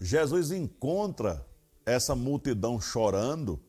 Jesus 0.00 0.50
encontra 0.50 1.46
essa 1.84 2.14
multidão 2.14 2.80
chorando 2.80 3.62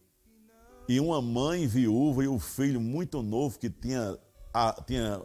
e 0.87 0.97
uma 1.01 1.21
mãe 1.21 1.67
viúva 1.67 2.23
e 2.23 2.29
o 2.29 2.39
filho 2.39 2.79
muito 2.79 3.21
novo 3.21 3.59
que 3.59 3.69
tinha, 3.69 4.17
a, 4.53 4.81
tinha 4.87 5.21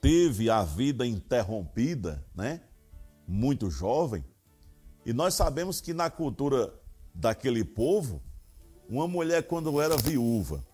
teve 0.00 0.48
a 0.48 0.62
vida 0.62 1.06
interrompida, 1.06 2.24
né? 2.34 2.62
Muito 3.28 3.68
jovem. 3.68 4.24
E 5.04 5.12
nós 5.12 5.34
sabemos 5.34 5.82
que 5.82 5.92
na 5.92 6.08
cultura 6.08 6.72
daquele 7.14 7.62
povo, 7.62 8.22
uma 8.88 9.06
mulher, 9.06 9.42
quando 9.42 9.78
era 9.78 9.98
viúva, 9.98 10.64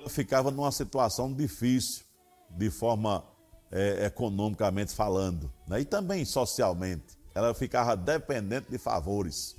ela 0.00 0.08
ficava 0.08 0.50
numa 0.50 0.72
situação 0.72 1.32
difícil, 1.32 2.04
de 2.50 2.70
forma 2.70 3.24
é, 3.70 4.06
economicamente 4.06 4.92
falando, 4.94 5.52
né? 5.68 5.80
e 5.80 5.84
também 5.84 6.24
socialmente. 6.24 7.18
Ela 7.34 7.54
ficava 7.54 7.96
dependente 7.96 8.70
de 8.70 8.78
favores. 8.78 9.56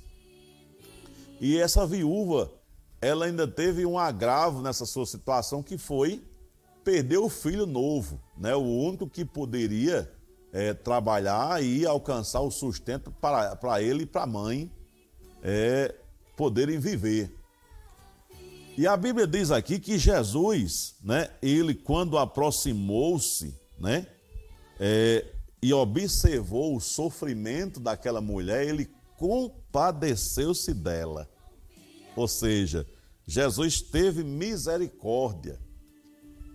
E 1.40 1.58
essa 1.58 1.86
viúva, 1.86 2.50
ela 3.00 3.24
ainda 3.24 3.48
teve 3.48 3.86
um 3.86 3.98
agravo 3.98 4.60
nessa 4.60 4.84
sua 4.84 5.06
situação, 5.06 5.62
que 5.62 5.78
foi 5.78 6.22
perder 6.84 7.18
o 7.18 7.28
filho 7.28 7.64
novo, 7.64 8.20
né? 8.36 8.54
o 8.54 8.60
único 8.60 9.08
que 9.08 9.24
poderia 9.24 10.12
é, 10.52 10.74
trabalhar 10.74 11.62
e 11.62 11.86
alcançar 11.86 12.40
o 12.40 12.50
sustento 12.50 13.10
para, 13.10 13.56
para 13.56 13.80
ele 13.80 14.02
e 14.02 14.06
para 14.06 14.24
a 14.24 14.26
mãe 14.26 14.70
é, 15.42 15.94
poderem 16.36 16.78
viver. 16.78 17.34
E 18.76 18.86
a 18.86 18.96
Bíblia 18.96 19.26
diz 19.26 19.50
aqui 19.50 19.78
que 19.78 19.98
Jesus, 19.98 20.94
né, 21.02 21.28
ele 21.42 21.74
quando 21.74 22.16
aproximou-se, 22.16 23.54
né, 23.78 24.06
é, 24.80 25.26
e 25.62 25.72
observou 25.74 26.74
o 26.74 26.80
sofrimento 26.80 27.78
daquela 27.78 28.20
mulher, 28.20 28.66
ele 28.66 28.90
compadeceu-se 29.18 30.72
dela. 30.72 31.28
Ou 32.16 32.26
seja, 32.26 32.86
Jesus 33.26 33.82
teve 33.82 34.24
misericórdia 34.24 35.60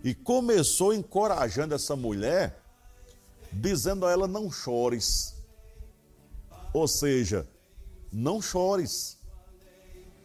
e 0.02 0.12
começou 0.12 0.92
encorajando 0.92 1.74
essa 1.74 1.94
mulher, 1.94 2.60
dizendo 3.52 4.04
a 4.04 4.10
ela: 4.10 4.26
não 4.26 4.50
chores. 4.50 5.34
Ou 6.74 6.86
seja, 6.88 7.48
não 8.12 8.42
chores. 8.42 9.16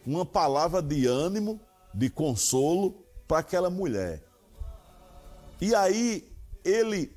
Uma 0.05 0.25
palavra 0.25 0.81
de 0.81 1.05
ânimo 1.05 1.61
de 1.93 2.09
consolo 2.09 3.05
para 3.27 3.39
aquela 3.39 3.69
mulher. 3.69 4.23
E 5.61 5.73
aí 5.75 6.31
ele 6.63 7.15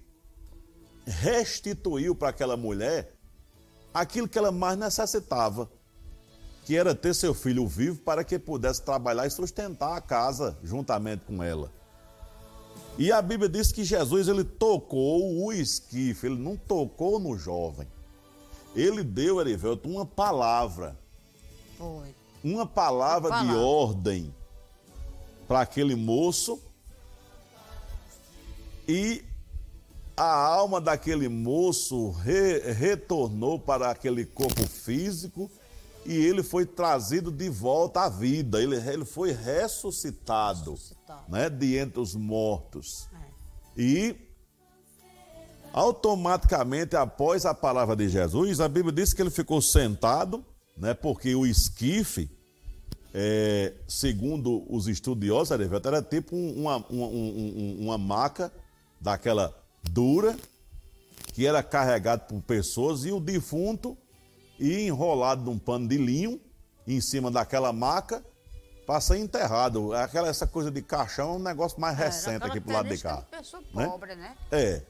restituiu 1.07 2.15
para 2.15 2.29
aquela 2.31 2.57
mulher 2.57 3.12
aquilo 3.95 4.29
que 4.29 4.39
ela 4.39 4.53
mais 4.53 4.77
necessitava, 4.79 5.71
que 6.65 6.77
era 6.77 6.95
ter 6.95 7.15
seu 7.15 7.33
filho 7.33 7.67
vivo 7.67 7.99
para 8.03 8.25
que 8.25 8.39
pudesse 8.39 8.83
trabalhar 8.83 9.27
e 9.27 9.31
sustentar 9.31 9.97
a 9.97 10.01
casa 10.01 10.59
juntamente 10.62 11.25
com 11.25 11.43
ela. 11.43 11.73
E 12.99 13.12
a 13.12 13.21
Bíblia 13.21 13.49
diz 13.49 13.71
que 13.73 13.85
Jesus 13.85 14.27
ele 14.27 14.43
tocou 14.43 15.45
o 15.45 15.53
esquife, 15.53 16.27
ele 16.27 16.39
não 16.39 16.57
tocou 16.57 17.19
no 17.21 17.37
jovem. 17.37 17.87
Ele 18.75 19.03
deu, 19.03 19.41
Erivelto, 19.41 19.89
uma 19.89 20.05
palavra. 20.05 20.97
Uma 22.43 22.67
palavra, 22.67 23.29
Uma 23.31 23.39
palavra. 23.39 23.47
de 23.47 23.55
ordem 23.55 24.35
para 25.47 25.61
aquele 25.61 25.95
moço 25.95 26.61
e 28.89 29.25
a 30.17 30.33
alma 30.35 30.81
daquele 30.81 31.29
moço 31.29 32.11
re- 32.11 32.73
retornou 32.73 33.59
para 33.59 33.91
aquele 33.91 34.25
corpo 34.25 34.67
físico 34.67 35.51
e 36.07 36.15
ele 36.15 36.43
foi 36.43 36.65
trazido 36.65 37.31
de 37.31 37.49
volta 37.51 38.03
à 38.03 38.09
vida. 38.09 38.63
Ele, 38.63 38.77
ele 38.77 39.05
foi 39.05 39.33
ressuscitado, 39.33 40.73
Ressuscitado. 40.73 41.31
né, 41.31 41.51
de 41.51 41.77
entre 41.77 42.01
os 42.01 42.15
mortos. 42.15 43.09
É. 43.13 43.27
E 43.83 44.17
automaticamente 45.73 46.97
após 46.97 47.45
a 47.45 47.53
palavra 47.53 47.95
de 47.95 48.09
Jesus, 48.09 48.61
a 48.61 48.69
Bíblia 48.69 48.93
diz 48.95 49.13
que 49.13 49.21
ele 49.21 49.31
ficou 49.31 49.61
sentado, 49.61 50.45
né, 50.77 50.95
porque 50.95 51.35
o 51.35 51.45
esquife 51.47 52.31
é, 53.19 53.73
segundo 53.89 54.63
os 54.71 54.87
estudiosos, 54.89 55.51
Arivelto, 55.51 55.89
era 55.89 56.03
tipo 56.03 56.37
um- 56.37 56.61
uma, 56.65 56.77
uma, 56.91 57.07
um- 57.07 57.79
um- 57.81 57.85
uma 57.85 57.97
maca 57.97 58.53
daquela 59.01 59.57
dura, 59.83 60.37
que 61.33 61.47
era 61.47 61.63
carregado 61.63 62.27
por 62.27 62.43
pessoas, 62.43 63.07
e 63.07 63.13
o 63.13 63.19
defunto 63.19 63.97
ia 64.61 64.87
enrolado 64.87 65.43
num 65.45 65.59
pano 65.59 65.89
de 65.89 65.97
linho 65.97 66.39
em 66.87 67.01
cima 67.01 67.31
daquela 67.31 67.73
maca 67.73 68.23
para 68.87 69.01
ser 69.01 69.17
enterrado. 69.17 69.95
Aquela, 69.95 70.29
essa 70.29 70.47
coisa 70.47 70.71
de 70.71 70.83
caixão 70.83 71.31
é 71.31 71.37
um 71.37 71.43
negócio 71.43 71.81
mais 71.81 71.97
Era 71.99 72.07
recente 72.09 72.45
aqui 72.45 72.61
pro 72.61 72.75
lado 72.75 72.89
de 72.89 72.99
cá. 72.99 73.23
característica 73.23 73.59
pessoa 73.63 73.63
né? 73.83 73.87
pobre, 73.91 74.15
né? 74.15 74.37
É. 74.53 74.83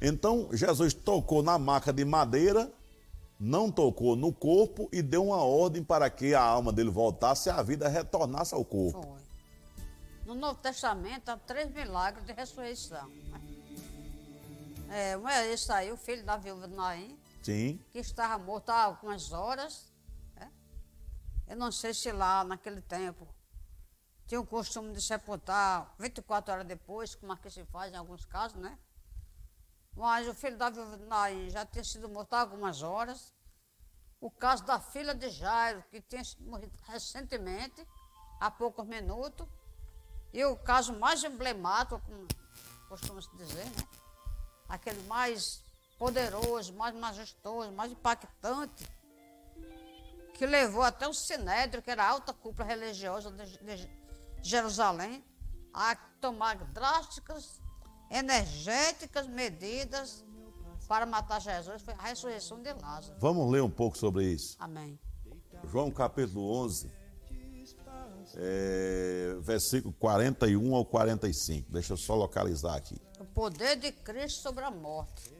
Então 0.00 0.48
Jesus 0.52 0.92
tocou 0.92 1.42
na 1.42 1.58
maca 1.58 1.90
de 1.92 2.04
madeira 2.04 2.70
não 3.38 3.70
tocou 3.70 4.14
no 4.14 4.32
corpo 4.32 4.88
e 4.92 5.02
deu 5.02 5.26
uma 5.26 5.42
ordem 5.42 5.82
para 5.82 6.08
que 6.08 6.34
a 6.34 6.42
alma 6.42 6.72
dele 6.72 6.90
voltasse 6.90 7.48
e 7.48 7.52
a 7.52 7.62
vida 7.62 7.88
retornasse 7.88 8.54
ao 8.54 8.64
corpo. 8.64 9.02
Foi. 9.02 9.22
No 10.24 10.34
Novo 10.34 10.58
Testamento 10.60 11.28
há 11.28 11.36
três 11.36 11.70
milagres 11.70 12.24
de 12.24 12.32
ressurreição. 12.32 13.08
né? 13.08 13.40
É, 14.88 15.16
um 15.16 15.28
é 15.28 15.52
esse 15.52 15.72
aí, 15.72 15.90
o 15.90 15.96
filho 15.96 16.24
da 16.24 16.36
viúva 16.36 16.68
de 16.68 16.74
Naim, 16.74 17.18
Sim, 17.42 17.80
que 17.90 17.98
estava 17.98 18.42
morto 18.42 18.70
há 18.70 18.84
algumas 18.84 19.32
horas. 19.32 19.92
né? 20.36 20.50
Eu 21.48 21.56
não 21.56 21.72
sei 21.72 21.92
se 21.92 22.12
lá 22.12 22.44
naquele 22.44 22.80
tempo 22.80 23.26
tinha 24.26 24.40
o 24.40 24.46
costume 24.46 24.92
de 24.92 25.02
sepultar 25.02 25.94
24 25.98 26.52
horas 26.54 26.66
depois, 26.66 27.14
como 27.14 27.32
aqui 27.32 27.50
se 27.50 27.64
faz 27.64 27.92
em 27.92 27.96
alguns 27.96 28.24
casos, 28.24 28.58
né? 28.60 28.78
Mas 29.94 30.26
o 30.26 30.34
filho 30.34 30.56
da 30.56 30.70
Naim 30.70 31.50
já 31.50 31.66
tinha 31.66 31.84
sido 31.84 32.08
morto 32.08 32.34
há 32.34 32.40
algumas 32.40 32.82
horas. 32.82 33.32
O 34.20 34.30
caso 34.30 34.64
da 34.64 34.78
filha 34.78 35.14
de 35.14 35.28
Jairo, 35.30 35.82
que 35.90 36.00
tinha 36.00 36.22
morrido 36.40 36.72
recentemente, 36.86 37.86
há 38.40 38.50
poucos 38.50 38.86
minutos. 38.86 39.46
E 40.32 40.44
o 40.44 40.56
caso 40.56 40.98
mais 40.98 41.22
emblemático, 41.24 42.00
como 42.00 42.26
costuma-se 42.88 43.34
dizer, 43.36 43.64
né? 43.64 43.88
aquele 44.68 45.02
mais 45.04 45.62
poderoso, 45.98 46.72
mais 46.74 46.94
majestoso, 46.94 47.70
mais 47.72 47.92
impactante, 47.92 48.90
que 50.34 50.44
levou 50.44 50.82
até 50.82 51.06
o 51.06 51.14
Sinédrio, 51.14 51.82
que 51.82 51.90
era 51.90 52.04
a 52.04 52.08
alta 52.08 52.32
cúpula 52.32 52.66
religiosa 52.66 53.30
de, 53.30 53.58
de 53.58 53.90
Jerusalém, 54.42 55.24
a 55.72 55.94
tomar 56.20 56.56
drásticas, 56.56 57.61
energéticas 58.12 59.26
medidas 59.26 60.24
para 60.86 61.06
matar 61.06 61.40
Jesus. 61.40 61.80
Foi 61.82 61.94
a 61.94 62.02
ressurreição 62.02 62.60
de 62.60 62.72
Lázaro. 62.74 63.16
vamos 63.18 63.50
ler 63.50 63.62
um 63.62 63.70
pouco 63.70 63.96
sobre 63.96 64.24
isso. 64.26 64.56
Amém. 64.60 64.98
João 65.70 65.90
capítulo 65.90 66.52
11, 66.64 66.90
é, 68.36 69.36
versículo 69.40 69.94
41 69.94 70.74
ao 70.74 70.84
45. 70.84 71.70
Deixa 71.72 71.92
eu 71.92 71.96
só 71.96 72.14
localizar 72.14 72.76
aqui. 72.76 73.00
O 73.18 73.24
poder 73.24 73.76
de 73.76 73.92
Cristo 73.92 74.42
sobre 74.42 74.64
a 74.64 74.70
morte. 74.70 75.32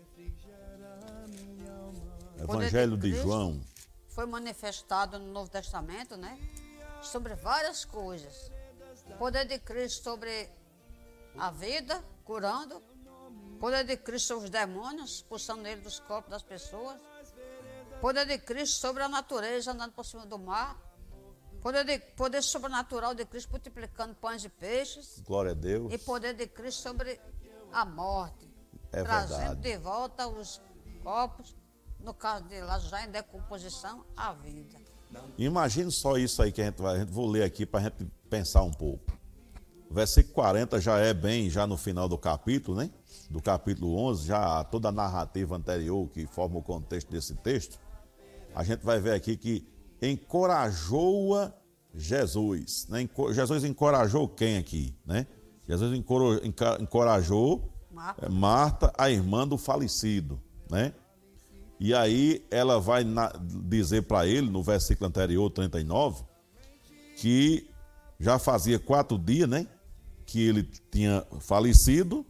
Evangelho 2.39 2.97
de 2.97 3.11
Cristo. 3.11 3.23
João, 3.23 3.61
foi 4.09 4.27
manifestado 4.27 5.19
no 5.19 5.33
Novo 5.33 5.51
Testamento, 5.51 6.17
né? 6.17 6.39
Sobre 7.03 7.35
várias 7.35 7.85
coisas. 7.85 8.51
O 9.07 9.17
poder 9.17 9.47
de 9.47 9.59
Cristo 9.59 10.03
sobre 10.05 10.49
a 11.37 11.51
vida, 11.51 12.03
curando. 12.23 12.83
Poder 13.61 13.85
de 13.85 13.97
Cristo 13.97 14.29
sobre 14.29 14.45
os 14.47 14.51
demônios, 14.51 15.17
expulsando 15.17 15.67
ele 15.69 15.81
dos 15.81 16.01
corpos 16.01 16.31
das 16.31 16.43
pessoas. 16.43 16.99
Poder 18.01 18.27
de 18.27 18.39
Cristo 18.39 18.81
sobre 18.81 19.03
a 19.03 19.09
natureza, 19.09 19.71
andando 19.71 19.93
por 19.93 20.05
cima 20.05 20.27
do 20.27 20.39
mar. 20.39 20.77
Poder, 21.61 21.85
de, 21.85 21.99
poder 22.17 22.43
sobrenatural 22.43 23.15
de 23.15 23.25
Cristo 23.25 23.51
multiplicando 23.51 24.17
pães 24.17 24.45
e 24.45 24.49
peixes. 24.49 25.21
glória 25.21 25.53
a 25.53 25.55
Deus. 25.55 25.93
E 25.93 25.99
poder 25.99 26.35
de 26.35 26.49
Cristo 26.49 26.83
sobre 26.83 27.21
a 27.73 27.85
morte. 27.85 28.51
É 28.91 29.03
trazendo 29.03 29.39
verdade. 29.39 29.61
de 29.61 29.77
volta 29.79 30.27
os 30.27 30.61
corpos, 31.03 31.57
no 32.01 32.13
caso 32.13 32.45
de 32.45 32.61
lá 32.61 32.79
já 32.81 33.05
em 33.05 33.11
decomposição, 33.11 34.05
a 34.17 34.33
vida. 34.33 34.79
Imagine 35.39 35.91
só 35.91 36.17
isso 36.17 36.43
aí 36.43 36.51
que 36.51 36.61
a 36.61 36.65
gente 36.65 36.83
vai, 36.83 36.97
a 36.97 36.99
gente 36.99 37.13
vou 37.13 37.29
ler 37.29 37.45
aqui 37.45 37.65
para 37.65 37.81
a 37.81 37.83
gente 37.85 38.05
pensar 38.29 38.63
um 38.63 38.73
pouco. 38.73 39.17
Versículo 39.93 40.35
40 40.35 40.81
já 40.81 40.99
é 40.99 41.13
bem, 41.13 41.51
já 41.51 41.67
no 41.67 41.77
final 41.77 42.09
do 42.09 42.17
capítulo, 42.17 42.79
né? 42.79 42.91
Do 43.29 43.43
capítulo 43.43 43.95
11, 43.97 44.27
já 44.27 44.65
toda 44.65 44.89
a 44.89 44.93
narrativa 44.93 45.57
anterior 45.57 46.09
que 46.09 46.27
forma 46.27 46.59
o 46.59 46.63
contexto 46.63 47.11
desse 47.11 47.35
texto. 47.35 47.79
A 48.55 48.65
gente 48.65 48.85
vai 48.85 49.01
ver 49.01 49.13
aqui 49.13 49.37
que 49.37 49.67
encorajou-a 50.01 51.53
Jesus. 51.95 52.87
Né? 52.89 53.09
Jesus 53.33 53.65
encorajou 53.65 54.29
quem 54.29 54.57
aqui, 54.57 54.97
né? 55.05 55.27
Jesus 55.69 56.03
encorajou 56.81 57.73
Marta. 57.91 58.27
é, 58.27 58.29
Marta, 58.29 58.93
a 58.97 59.11
irmã 59.11 59.47
do 59.47 59.57
falecido, 59.57 60.41
né? 60.71 60.93
E 61.79 61.93
aí 61.95 62.47
ela 62.51 62.81
vai 62.81 63.05
dizer 63.69 64.03
para 64.03 64.27
ele, 64.27 64.49
no 64.49 64.63
versículo 64.63 65.09
anterior, 65.09 65.51
39, 65.51 66.25
que 67.17 67.69
já 68.19 68.39
fazia 68.39 68.79
quatro 68.79 69.19
dias, 69.19 69.49
né? 69.49 69.67
Que 70.33 70.49
ele 70.49 70.63
tinha 70.91 71.23
falecido 71.41 72.25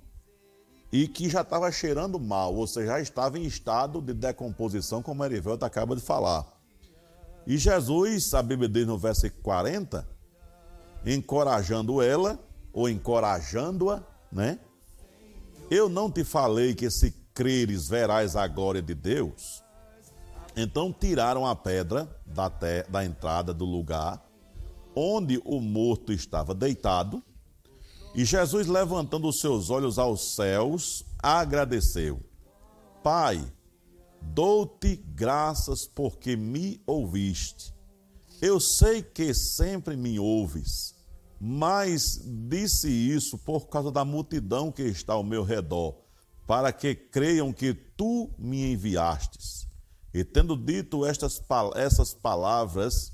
e 0.91 1.07
que 1.07 1.29
já 1.29 1.43
estava 1.43 1.71
cheirando 1.71 2.19
mal, 2.19 2.53
ou 2.53 2.67
seja, 2.67 2.89
já 2.89 3.01
estava 3.01 3.39
em 3.39 3.45
estado 3.45 4.03
de 4.03 4.13
decomposição, 4.13 5.01
como 5.01 5.25
Erivelto 5.25 5.65
acaba 5.65 5.95
de 5.95 6.03
falar. 6.03 6.45
E 7.47 7.57
Jesus, 7.57 8.35
a 8.35 8.43
Bíblia 8.43 8.69
diz 8.69 8.89
no 8.89 8.99
versículo 8.99 9.41
40, 9.45 10.05
encorajando 11.07 12.03
ela, 12.03 12.41
ou 12.73 12.89
encorajando-a, 12.89 14.03
né? 14.33 14.59
Eu 15.71 15.89
não 15.89 16.11
te 16.11 16.25
falei 16.25 16.75
que 16.75 16.91
se 16.91 17.15
creres 17.33 17.87
verás 17.87 18.35
a 18.35 18.49
glória 18.49 18.83
de 18.83 18.97
Deus? 18.97 19.63
Então 20.57 20.93
tiraram 20.93 21.47
a 21.47 21.55
pedra 21.55 22.11
da, 22.27 22.51
da 22.89 23.05
entrada 23.05 23.55
do 23.55 23.65
lugar 23.65 24.21
onde 24.95 25.41
o 25.45 25.61
morto 25.61 26.13
estava 26.13 26.53
deitado, 26.53 27.23
e 28.15 28.25
Jesus, 28.25 28.67
levantando 28.67 29.29
os 29.29 29.41
seus 29.41 29.71
olhos 29.71 29.99
aos 29.99 30.35
céus, 30.35 31.05
agradeceu: 31.19 32.21
Pai, 33.03 33.43
dou-te 34.21 34.97
graças 34.97 35.87
porque 35.87 36.37
me 36.37 36.81
ouviste. 36.87 37.73
Eu 38.41 38.61
sei 38.61 39.03
que 39.03 39.33
sempre 39.33 39.97
me 39.97 40.19
ouves, 40.19 40.95
mas 41.41 42.21
disse 42.49 42.89
isso 42.89 43.39
por 43.39 43.69
causa 43.69 43.91
da 43.91 44.05
multidão 44.05 44.71
que 44.71 44.83
está 44.83 45.15
ao 45.15 45.25
meu 45.25 45.43
redor, 45.43 45.95
para 46.47 46.73
que 46.73 46.95
creiam 46.95 47.53
que 47.53 47.73
tu 47.73 48.31
me 48.39 48.73
enviastes. 48.73 49.67
E 50.13 50.23
tendo 50.23 50.55
dito 50.55 51.07
estas, 51.07 51.41
essas 51.77 52.13
palavras, 52.13 53.13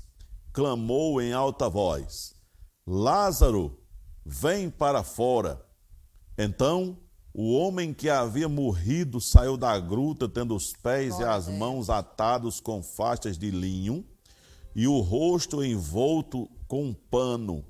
clamou 0.51 1.21
em 1.21 1.31
alta 1.31 1.69
voz: 1.69 2.35
Lázaro, 2.85 3.79
vem 4.25 4.69
para 4.69 5.03
fora. 5.03 5.65
Então 6.37 6.97
o 7.33 7.53
homem 7.53 7.93
que 7.93 8.09
havia 8.09 8.49
morrido 8.49 9.21
saiu 9.21 9.55
da 9.55 9.79
gruta, 9.79 10.27
tendo 10.27 10.55
os 10.55 10.73
pés 10.73 11.17
e 11.19 11.23
as 11.23 11.45
Deus. 11.45 11.57
mãos 11.57 11.89
atados 11.89 12.59
com 12.59 12.81
faixas 12.81 13.37
de 13.37 13.51
linho 13.51 14.03
e 14.75 14.87
o 14.87 14.99
rosto 14.99 15.63
envolto 15.63 16.49
com 16.67 16.87
um 16.87 16.93
pano. 16.93 17.63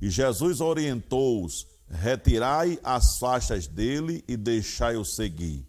E 0.00 0.10
Jesus 0.10 0.60
orientou-os: 0.60 1.66
retirai 1.88 2.78
as 2.84 3.18
faixas 3.18 3.66
dele 3.66 4.22
e 4.28 4.36
deixai-o 4.36 5.04
seguir. 5.04 5.66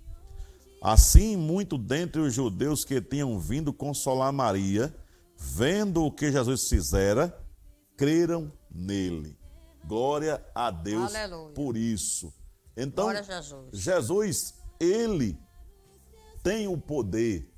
Assim, 0.82 1.36
muito 1.36 1.78
dentre 1.78 2.22
os 2.22 2.34
judeus 2.34 2.86
que 2.86 3.02
tinham 3.02 3.40
vindo 3.40 3.74
consolar 3.74 4.32
Maria, 4.32 4.94
vendo 5.38 6.04
o 6.04 6.12
que 6.12 6.32
Jesus 6.32 6.70
fizera, 6.70 7.36
creram 7.98 8.52
nele. 8.70 9.39
Glória 9.86 10.44
a 10.54 10.70
Deus 10.72 11.16
Aleluia. 11.16 11.54
por 11.54 11.76
isso. 11.76 12.34
Então, 12.76 13.12
Jesus. 13.24 13.70
Jesus, 13.74 14.54
ele 14.80 15.38
tem 16.44 16.68
o 16.68 16.78
poder 16.78 17.52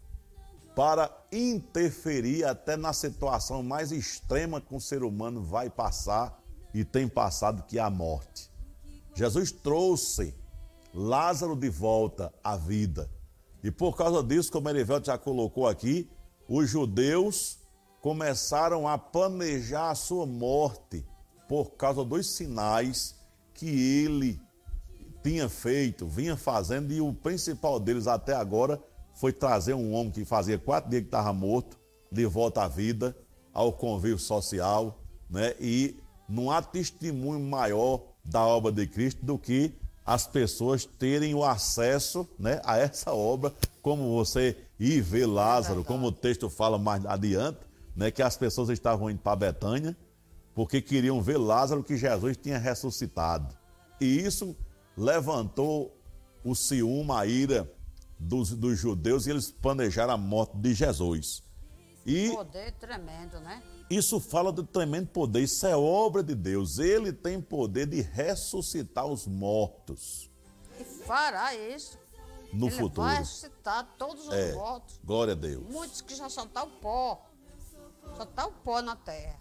para 0.75 1.11
interferir 1.31 2.45
até 2.45 2.77
na 2.77 2.93
situação 2.93 3.61
mais 3.61 3.91
extrema 3.91 4.61
que 4.61 4.73
um 4.73 4.79
ser 4.79 5.03
humano 5.03 5.43
vai 5.43 5.69
passar 5.69 6.41
e 6.73 6.83
tem 6.85 7.07
passado, 7.07 7.63
que 7.63 7.77
é 7.77 7.81
a 7.81 7.89
morte. 7.89 8.49
Jesus 9.13 9.51
trouxe 9.51 10.33
Lázaro 10.93 11.55
de 11.55 11.69
volta 11.69 12.33
à 12.43 12.55
vida. 12.57 13.09
E 13.63 13.69
por 13.69 13.95
causa 13.95 14.23
disso, 14.23 14.51
como 14.51 14.69
Erivelto 14.69 15.07
já 15.07 15.17
colocou 15.17 15.67
aqui, 15.67 16.09
os 16.47 16.69
judeus 16.69 17.59
começaram 18.01 18.87
a 18.87 18.97
planejar 18.97 19.91
a 19.91 19.95
sua 19.95 20.25
morte 20.25 21.05
por 21.51 21.71
causa 21.71 22.05
dos 22.05 22.29
sinais 22.29 23.13
que 23.53 23.67
ele 23.67 24.39
tinha 25.21 25.49
feito, 25.49 26.07
vinha 26.07 26.37
fazendo, 26.37 26.93
e 26.93 27.01
o 27.01 27.13
principal 27.13 27.77
deles 27.77 28.07
até 28.07 28.33
agora 28.33 28.81
foi 29.15 29.33
trazer 29.33 29.73
um 29.73 29.93
homem 29.93 30.13
que 30.13 30.23
fazia 30.23 30.57
quatro 30.57 30.89
dias 30.89 31.01
que 31.01 31.09
estava 31.09 31.33
morto, 31.33 31.77
de 32.09 32.25
volta 32.25 32.63
à 32.63 32.69
vida, 32.69 33.13
ao 33.53 33.73
convívio 33.73 34.17
social, 34.17 35.01
né? 35.29 35.53
E 35.59 35.97
não 36.29 36.49
há 36.49 36.61
testemunho 36.61 37.41
maior 37.41 38.01
da 38.23 38.47
obra 38.47 38.71
de 38.71 38.87
Cristo 38.87 39.25
do 39.25 39.37
que 39.37 39.73
as 40.05 40.25
pessoas 40.25 40.85
terem 40.85 41.35
o 41.35 41.43
acesso 41.43 42.25
né, 42.39 42.61
a 42.63 42.77
essa 42.77 43.11
obra, 43.11 43.53
como 43.81 44.15
você 44.15 44.55
ir 44.79 45.01
ver 45.01 45.25
Lázaro, 45.25 45.83
como 45.83 46.07
o 46.07 46.11
texto 46.13 46.49
fala 46.49 46.79
mais 46.79 47.05
adiante, 47.05 47.59
né, 47.93 48.09
que 48.09 48.21
as 48.21 48.37
pessoas 48.37 48.69
estavam 48.69 49.09
indo 49.09 49.19
para 49.19 49.35
Betânia, 49.35 49.97
porque 50.61 50.79
queriam 50.79 51.19
ver 51.23 51.37
Lázaro 51.39 51.83
que 51.83 51.97
Jesus 51.97 52.37
tinha 52.37 52.59
ressuscitado. 52.59 53.57
E 53.99 54.05
isso 54.05 54.55
levantou 54.95 55.91
o 56.43 56.53
ciúme, 56.53 57.11
a 57.13 57.25
ira 57.25 57.67
dos, 58.19 58.51
dos 58.51 58.77
judeus 58.77 59.25
e 59.25 59.31
eles 59.31 59.49
planejaram 59.49 60.13
a 60.13 60.17
morte 60.17 60.55
de 60.57 60.71
Jesus. 60.75 61.41
E 62.05 62.29
Poder 62.29 62.73
tremendo, 62.73 63.39
né? 63.39 63.63
isso 63.89 64.19
fala 64.19 64.51
do 64.51 64.63
tremendo 64.63 65.07
poder, 65.07 65.41
isso 65.41 65.65
é 65.65 65.75
obra 65.75 66.21
de 66.21 66.35
Deus. 66.35 66.77
Ele 66.77 67.11
tem 67.11 67.41
poder 67.41 67.87
de 67.87 67.99
ressuscitar 68.01 69.07
os 69.07 69.25
mortos 69.25 70.29
E 70.79 70.83
fará 70.83 71.55
isso. 71.55 71.97
no 72.53 72.67
Ele 72.67 72.75
futuro. 72.75 73.07
vai 73.07 73.17
ressuscitar 73.17 73.95
todos 73.97 74.27
os 74.27 74.33
É, 74.33 74.53
mortos. 74.53 74.99
glória 75.03 75.33
a 75.33 75.35
Deus. 75.35 75.63
Muitos 75.71 76.01
que 76.01 76.13
já 76.13 76.29
só 76.29 76.43
está 76.43 76.61
o 76.63 76.69
pó. 76.69 77.25
Só 78.15 78.21
está 78.23 78.45
o 78.45 78.51
pó 78.51 78.79
na 78.83 78.95
terra. 78.95 79.40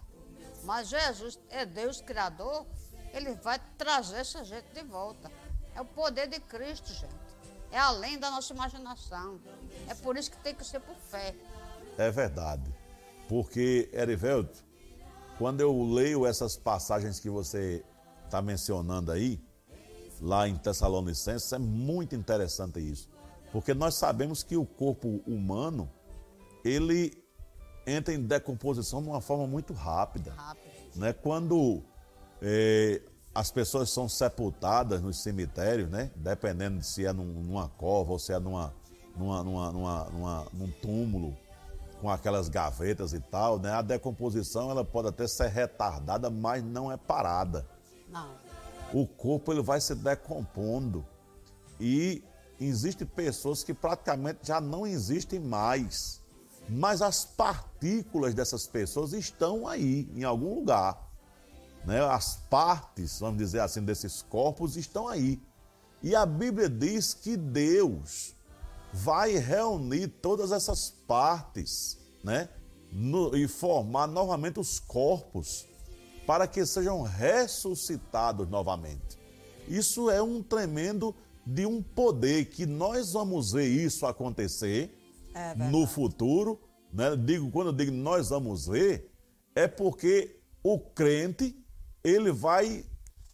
Mas 0.63 0.89
Jesus 0.89 1.39
é 1.49 1.65
Deus 1.65 2.01
Criador. 2.01 2.65
Ele 3.13 3.33
vai 3.35 3.59
trazer 3.77 4.17
essa 4.17 4.43
gente 4.43 4.71
de 4.73 4.83
volta. 4.83 5.31
É 5.75 5.81
o 5.81 5.85
poder 5.85 6.27
de 6.27 6.39
Cristo, 6.39 6.93
gente. 6.93 7.31
É 7.71 7.79
além 7.79 8.19
da 8.19 8.29
nossa 8.29 8.53
imaginação. 8.53 9.39
É 9.87 9.93
por 9.95 10.17
isso 10.17 10.29
que 10.29 10.37
tem 10.37 10.53
que 10.53 10.65
ser 10.65 10.79
por 10.79 10.95
fé. 10.95 11.35
É 11.97 12.11
verdade. 12.11 12.73
Porque, 13.27 13.89
Erivelto, 13.93 14.63
quando 15.37 15.61
eu 15.61 15.81
leio 15.83 16.25
essas 16.25 16.57
passagens 16.57 17.19
que 17.19 17.29
você 17.29 17.83
está 18.25 18.41
mencionando 18.41 19.11
aí, 19.11 19.41
lá 20.19 20.47
em 20.47 20.55
Tessalonicenses, 20.55 21.51
é 21.53 21.57
muito 21.57 22.15
interessante 22.15 22.79
isso. 22.79 23.09
Porque 23.51 23.73
nós 23.73 23.95
sabemos 23.95 24.43
que 24.43 24.55
o 24.55 24.65
corpo 24.65 25.21
humano, 25.25 25.89
ele 26.63 27.20
entra 27.85 28.13
em 28.13 28.21
decomposição 28.21 29.01
de 29.01 29.09
uma 29.09 29.21
forma 29.21 29.47
muito 29.47 29.73
rápida. 29.73 30.33
Rápido. 30.33 30.71
né? 30.95 31.13
Quando 31.13 31.81
eh, 32.41 33.01
as 33.33 33.49
pessoas 33.51 33.89
são 33.89 34.09
sepultadas 34.09 35.01
nos 35.01 35.21
cemitérios, 35.23 35.89
né? 35.89 36.11
Dependendo 36.15 36.79
de 36.79 36.85
se 36.85 37.05
é 37.05 37.13
num- 37.13 37.23
numa 37.43 37.69
cova 37.69 38.11
ou 38.11 38.19
se 38.19 38.33
é 38.33 38.39
numa, 38.39 38.73
numa, 39.15 39.43
numa, 39.43 39.71
numa- 39.71 40.03
numa- 40.09 40.47
num 40.53 40.69
túmulo 40.81 41.35
com 42.01 42.09
aquelas 42.09 42.49
gavetas 42.49 43.13
e 43.13 43.19
tal, 43.19 43.59
né? 43.59 43.71
A 43.71 43.81
decomposição 43.81 44.69
ela 44.71 44.83
pode 44.83 45.07
até 45.09 45.27
ser 45.27 45.47
retardada, 45.49 46.29
mas 46.29 46.63
não 46.63 46.91
é 46.91 46.97
parada. 46.97 47.65
Não. 48.09 48.29
O 48.93 49.07
corpo 49.07 49.53
ele 49.53 49.61
vai 49.61 49.79
se 49.79 49.95
decompondo 49.95 51.05
e 51.79 52.21
existem 52.59 53.07
pessoas 53.07 53.63
que 53.63 53.73
praticamente 53.73 54.39
já 54.43 54.59
não 54.59 54.85
existem 54.85 55.39
mais. 55.39 56.20
Mas 56.73 57.01
as 57.01 57.25
partículas 57.25 58.33
dessas 58.33 58.65
pessoas 58.65 59.11
estão 59.11 59.67
aí, 59.67 60.09
em 60.15 60.23
algum 60.23 60.55
lugar. 60.55 61.11
Né? 61.85 61.99
As 61.99 62.37
partes, 62.49 63.19
vamos 63.19 63.37
dizer 63.39 63.59
assim, 63.59 63.83
desses 63.83 64.21
corpos 64.21 64.77
estão 64.77 65.09
aí. 65.09 65.41
E 66.01 66.15
a 66.15 66.25
Bíblia 66.25 66.69
diz 66.69 67.13
que 67.13 67.35
Deus 67.35 68.33
vai 68.93 69.35
reunir 69.37 70.07
todas 70.07 70.51
essas 70.53 70.89
partes 71.05 71.97
né? 72.23 72.47
No- 72.91 73.35
e 73.35 73.47
formar 73.47 74.07
novamente 74.07 74.59
os 74.59 74.79
corpos 74.79 75.65
para 76.25 76.47
que 76.47 76.65
sejam 76.65 77.01
ressuscitados 77.01 78.47
novamente. 78.47 79.19
Isso 79.67 80.09
é 80.09 80.21
um 80.21 80.41
tremendo 80.41 81.13
de 81.45 81.65
um 81.65 81.81
poder 81.81 82.45
que 82.45 82.65
nós 82.65 83.13
vamos 83.13 83.51
ver 83.51 83.67
isso 83.67 84.05
acontecer 84.05 84.95
É 85.33 85.55
no 85.55 85.87
futuro, 85.87 86.59
né? 86.91 87.15
Digo 87.15 87.49
quando 87.51 87.67
eu 87.67 87.73
digo 87.73 87.91
nós 87.91 88.29
vamos 88.29 88.67
ver, 88.67 89.11
é 89.55 89.67
porque 89.67 90.41
o 90.63 90.79
crente 90.79 91.55
ele 92.03 92.31
vai 92.31 92.85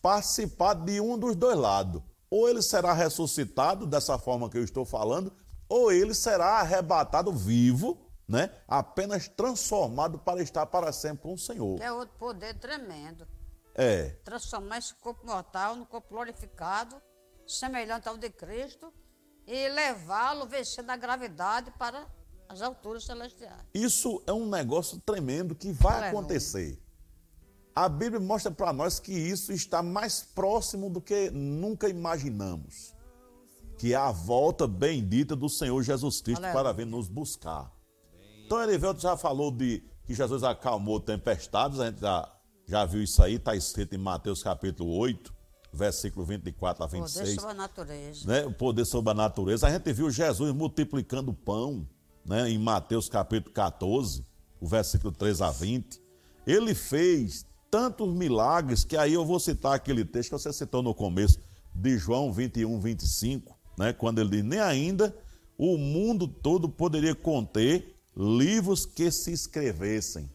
participar 0.01 0.73
de 0.73 1.01
um 1.01 1.17
dos 1.17 1.35
dois 1.35 1.57
lados. 1.57 2.01
Ou 2.29 2.49
ele 2.49 2.61
será 2.61 2.93
ressuscitado 2.93 3.85
dessa 3.85 4.17
forma 4.17 4.49
que 4.49 4.57
eu 4.57 4.63
estou 4.63 4.85
falando, 4.85 5.31
ou 5.69 5.91
ele 5.91 6.13
será 6.13 6.59
arrebatado 6.59 7.31
vivo, 7.31 7.97
né? 8.27 8.51
Apenas 8.67 9.27
transformado 9.27 10.19
para 10.19 10.41
estar 10.41 10.65
para 10.65 10.91
sempre 10.91 11.23
com 11.23 11.33
o 11.33 11.37
Senhor. 11.37 11.81
É 11.81 11.91
outro 11.91 12.15
poder 12.17 12.53
tremendo. 12.55 13.25
É, 13.73 14.09
Transformar 14.23 14.79
esse 14.79 14.93
corpo 14.95 15.25
mortal 15.25 15.75
no 15.75 15.85
corpo 15.85 16.09
glorificado, 16.09 16.99
semelhante 17.45 18.09
ao 18.09 18.17
de 18.17 18.29
Cristo, 18.29 18.91
e 19.47 19.69
levá-lo 19.69 20.45
vencendo 20.45 20.89
a 20.89 20.97
gravidade 20.97 21.71
para 21.79 22.05
as 22.49 22.61
alturas 22.61 23.05
celestiais. 23.05 23.63
Isso 23.73 24.21
é 24.27 24.33
um 24.33 24.47
negócio 24.47 24.99
tremendo 25.05 25.55
que 25.55 25.71
vai 25.71 25.93
Aleluia. 25.93 26.09
acontecer. 26.11 26.81
A 27.73 27.87
Bíblia 27.87 28.19
mostra 28.19 28.51
para 28.51 28.73
nós 28.73 28.99
que 28.99 29.11
isso 29.11 29.53
está 29.53 29.81
mais 29.81 30.21
próximo 30.21 30.89
do 30.89 30.99
que 30.99 31.29
nunca 31.29 31.87
imaginamos. 31.87 32.95
Que 33.77 33.93
é 33.93 33.95
a 33.95 34.11
volta 34.11 34.67
bendita 34.67 35.35
do 35.35 35.47
Senhor 35.47 35.81
Jesus 35.83 36.19
Cristo 36.21 36.43
Aleluia. 36.43 36.63
para 36.63 36.73
vir 36.73 36.85
nos 36.85 37.07
buscar. 37.07 37.71
Então, 38.45 38.61
Erivelto 38.63 38.99
já 38.99 39.15
falou 39.15 39.51
de 39.51 39.83
que 40.05 40.13
Jesus 40.13 40.41
acalmou 40.43 40.99
tempestades, 40.99 41.79
a 41.79 41.87
gente 41.87 41.99
já, 41.99 42.33
já 42.65 42.85
viu 42.85 43.03
isso 43.03 43.21
aí, 43.21 43.35
está 43.35 43.55
escrito 43.55 43.93
em 43.93 43.97
Mateus 43.99 44.41
capítulo 44.41 44.97
8, 44.97 45.35
versículo 45.78 46.25
24 46.25 46.84
a 46.84 46.88
Poder 46.88 47.01
26 47.01 47.36
sobre 47.36 47.51
a 47.51 47.53
natureza. 47.53 48.28
né, 48.28 48.45
o 48.45 48.51
poder 48.51 48.86
sobre 48.86 49.11
a 49.11 49.13
natureza. 49.13 49.67
A 49.67 49.71
gente 49.71 49.93
viu 49.93 50.09
Jesus 50.09 50.53
multiplicando 50.53 51.32
o 51.32 51.34
pão, 51.34 51.88
né, 52.25 52.49
em 52.49 52.57
Mateus 52.57 53.07
capítulo 53.07 53.53
14, 53.53 54.25
o 54.59 54.67
versículo 54.67 55.13
3 55.13 55.41
a 55.41 55.51
20. 55.51 56.01
Ele 56.45 56.73
fez 56.73 57.45
tantos 57.69 58.13
milagres 58.13 58.84
que 58.84 58.97
aí 58.97 59.13
eu 59.13 59.25
vou 59.25 59.39
citar 59.39 59.73
aquele 59.75 60.03
texto 60.03 60.32
que 60.32 60.39
você 60.39 60.51
citou 60.51 60.82
no 60.82 60.93
começo, 60.93 61.39
de 61.73 61.97
João 61.97 62.34
21, 62.34 62.80
25, 62.80 63.55
né, 63.78 63.93
quando 63.93 64.19
ele 64.19 64.30
diz: 64.30 64.43
Nem 64.43 64.59
ainda 64.59 65.15
o 65.57 65.78
mundo 65.78 66.28
todo 66.28 66.67
poderia 66.67 67.13
conter 67.13 67.95
livros 68.15 68.86
que 68.86 69.11
se 69.11 69.32
escrevessem 69.32 70.30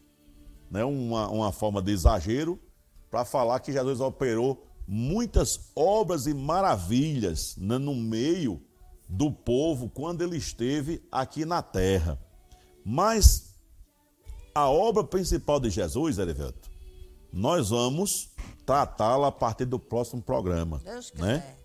né, 0.70 0.84
uma, 0.84 1.28
uma 1.28 1.52
forma 1.52 1.82
de 1.82 1.92
exagero 1.92 2.58
para 3.10 3.24
falar 3.24 3.60
que 3.60 3.72
Jesus 3.72 4.00
operou 4.00 4.66
muitas 4.86 5.70
obras 5.74 6.26
e 6.26 6.34
maravilhas 6.34 7.56
né, 7.56 7.78
no 7.78 7.94
meio 7.94 8.62
do 9.08 9.30
povo 9.30 9.88
quando 9.88 10.22
ele 10.22 10.36
esteve 10.36 11.02
aqui 11.10 11.44
na 11.44 11.62
terra. 11.62 12.18
Mas 12.84 13.54
a 14.54 14.68
obra 14.68 15.04
principal 15.04 15.60
de 15.60 15.70
Jesus, 15.70 16.18
Erivelto, 16.18 16.70
nós 17.32 17.70
vamos 17.70 18.30
tratá-la 18.66 19.28
a 19.28 19.32
partir 19.32 19.64
do 19.64 19.78
próximo 19.78 20.22
programa. 20.22 20.80
Deus 20.84 21.12
né? 21.14 21.38
quiser. 21.38 21.58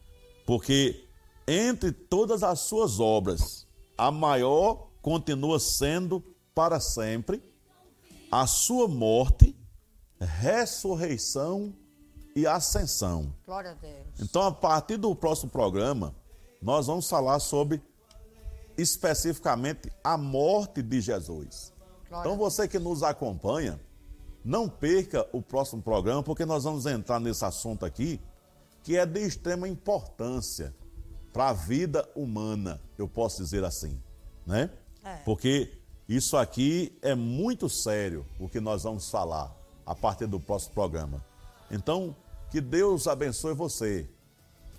Porque 0.46 1.08
entre 1.48 1.92
todas 1.92 2.44
as 2.44 2.62
suas 2.62 3.00
obras, 3.00 3.68
a 3.98 4.12
maior 4.12 4.90
continua 5.02 5.60
sendo 5.60 6.24
para 6.54 6.80
sempre 6.80 7.42
a 8.32 8.46
sua 8.46 8.88
morte, 8.88 9.56
ressurreição 10.20 11.74
e 12.38 12.46
ascensão. 12.46 13.34
Glória 13.48 13.72
a 13.72 13.74
Deus. 13.74 14.06
Então, 14.20 14.44
a 14.44 14.52
partir 14.52 14.96
do 14.96 15.16
próximo 15.16 15.50
programa, 15.50 16.14
nós 16.62 16.86
vamos 16.86 17.10
falar 17.10 17.40
sobre 17.40 17.82
especificamente 18.78 19.92
a 20.04 20.16
morte 20.16 20.84
de 20.84 21.02
Jesus. 21.02 21.74
Glória 22.08 22.30
Então, 22.30 22.38
você 22.38 22.68
que 22.68 22.78
nos 22.78 23.02
acompanha, 23.02 23.80
não 24.46 24.70
perca 24.70 25.28
o 25.34 25.42
próximo 25.42 25.82
programa, 25.82 26.22
porque 26.22 26.46
nós 26.46 26.64
vamos 26.64 26.86
entrar 26.86 27.20
nesse 27.20 27.44
assunto 27.44 27.84
aqui, 27.84 28.22
que 28.84 28.96
é 28.96 29.04
de 29.04 29.20
extrema 29.20 29.68
importância 29.68 30.76
para 31.34 31.50
a 31.50 31.54
vida 31.54 32.08
humana, 32.16 32.80
eu 33.00 33.08
posso 33.08 33.42
dizer 33.42 33.64
assim, 33.64 34.00
né? 34.46 34.70
É. 35.04 35.16
Porque 35.26 35.72
isso 36.08 36.38
aqui 36.38 36.96
é 37.02 37.16
muito 37.16 37.68
sério 37.68 38.28
o 38.40 38.48
que 38.48 38.60
nós 38.60 38.84
vamos 38.84 39.10
falar 39.10 39.52
a 39.84 39.96
partir 39.96 40.28
do 40.28 40.40
próximo 40.40 40.76
programa. 40.76 41.26
Então, 41.72 42.16
que 42.50 42.62
Deus 42.62 43.08
abençoe 43.08 43.54
você 43.54 44.10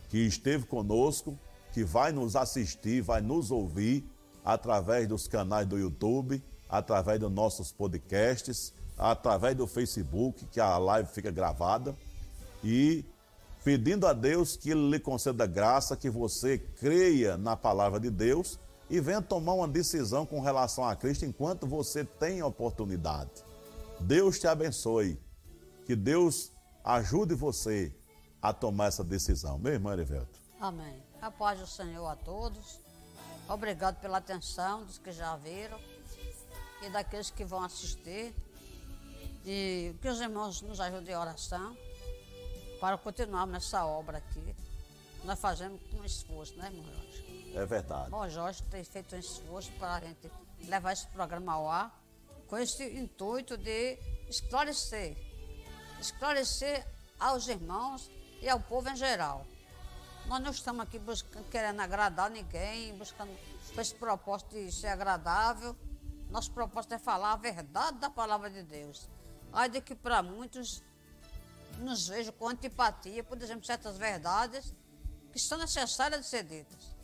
que 0.08 0.18
esteve 0.18 0.64
conosco, 0.64 1.38
que 1.72 1.84
vai 1.84 2.12
nos 2.12 2.34
assistir, 2.34 3.02
vai 3.02 3.20
nos 3.20 3.50
ouvir 3.50 4.04
através 4.44 5.06
dos 5.06 5.28
canais 5.28 5.66
do 5.66 5.78
YouTube, 5.78 6.42
através 6.68 7.20
dos 7.20 7.30
nossos 7.30 7.70
podcasts, 7.70 8.72
através 8.96 9.54
do 9.54 9.66
Facebook, 9.66 10.46
que 10.46 10.60
a 10.60 10.78
live 10.78 11.08
fica 11.10 11.30
gravada, 11.30 11.94
e 12.64 13.04
pedindo 13.62 14.06
a 14.06 14.12
Deus 14.12 14.56
que 14.56 14.70
Ele 14.70 14.90
lhe 14.90 14.98
conceda 14.98 15.46
graça, 15.46 15.96
que 15.96 16.08
você 16.08 16.58
creia 16.58 17.36
na 17.36 17.56
palavra 17.56 18.00
de 18.00 18.10
Deus 18.10 18.58
e 18.90 19.00
venha 19.00 19.20
tomar 19.20 19.52
uma 19.52 19.68
decisão 19.68 20.24
com 20.24 20.40
relação 20.40 20.84
a 20.84 20.96
Cristo 20.96 21.26
enquanto 21.26 21.66
você 21.66 22.04
tem 22.04 22.42
oportunidade. 22.42 23.30
Deus 24.00 24.38
te 24.38 24.46
abençoe. 24.46 25.20
Que 25.84 25.94
Deus 25.94 26.50
ajude 26.84 27.34
você 27.34 27.94
a 28.40 28.52
tomar 28.52 28.86
essa 28.86 29.04
decisão. 29.04 29.58
Meu 29.58 29.72
irmão 29.72 29.92
Erivelto. 29.92 30.38
Amém. 30.60 31.02
A 31.20 31.30
paz 31.30 31.58
do 31.58 31.66
Senhor 31.66 32.06
a 32.06 32.16
todos. 32.16 32.80
Obrigado 33.48 34.00
pela 34.00 34.18
atenção 34.18 34.84
dos 34.84 34.98
que 34.98 35.10
já 35.10 35.36
viram 35.36 35.78
e 36.82 36.90
daqueles 36.90 37.30
que 37.30 37.44
vão 37.44 37.62
assistir. 37.62 38.34
E 39.44 39.94
que 40.02 40.08
os 40.08 40.20
irmãos 40.20 40.60
nos 40.62 40.80
ajudem 40.80 41.14
em 41.14 41.16
oração 41.16 41.76
para 42.80 42.98
continuarmos 42.98 43.52
nessa 43.52 43.84
obra 43.86 44.18
aqui. 44.18 44.54
Nós 45.24 45.38
fazemos 45.40 45.80
com 45.90 46.04
esforço, 46.04 46.56
né, 46.56 46.66
irmão 46.66 46.84
Jorge? 46.84 47.52
É 47.54 47.66
verdade. 47.66 48.10
Bom, 48.10 48.28
Jorge 48.28 48.62
tem 48.64 48.84
feito 48.84 49.16
um 49.16 49.18
esforço 49.18 49.72
para 49.72 49.94
a 49.96 50.00
gente 50.00 50.30
levar 50.66 50.92
esse 50.92 51.06
programa 51.08 51.54
ao 51.54 51.68
ar 51.68 52.02
com 52.46 52.56
esse 52.56 52.84
intuito 52.98 53.56
de 53.56 53.98
esclarecer. 54.28 55.16
Esclarecer 56.00 56.86
aos 57.18 57.48
irmãos 57.48 58.10
e 58.40 58.48
ao 58.48 58.60
povo 58.60 58.88
em 58.88 58.96
geral. 58.96 59.46
Nós 60.26 60.40
não 60.42 60.50
estamos 60.50 60.82
aqui 60.82 60.98
buscando, 60.98 61.48
querendo 61.48 61.80
agradar 61.80 62.30
ninguém, 62.30 62.96
buscando 62.96 63.30
com 63.74 63.80
esse 63.80 63.94
propósito 63.94 64.50
de 64.50 64.70
ser 64.70 64.88
agradável. 64.88 65.74
Nosso 66.30 66.50
propósito 66.52 66.94
é 66.94 66.98
falar 66.98 67.32
a 67.32 67.36
verdade 67.36 67.98
da 67.98 68.10
palavra 68.10 68.50
de 68.50 68.62
Deus. 68.62 69.08
Ai 69.52 69.68
de 69.68 69.80
que 69.80 69.94
para 69.94 70.22
muitos 70.22 70.82
nos 71.78 72.08
vejam 72.08 72.32
com 72.34 72.48
antipatia, 72.48 73.24
por 73.24 73.40
exemplo, 73.40 73.64
certas 73.64 73.96
verdades 73.96 74.74
que 75.32 75.38
são 75.38 75.58
necessárias 75.58 76.20
de 76.20 76.26
ser 76.26 76.44
ditas. 76.44 76.96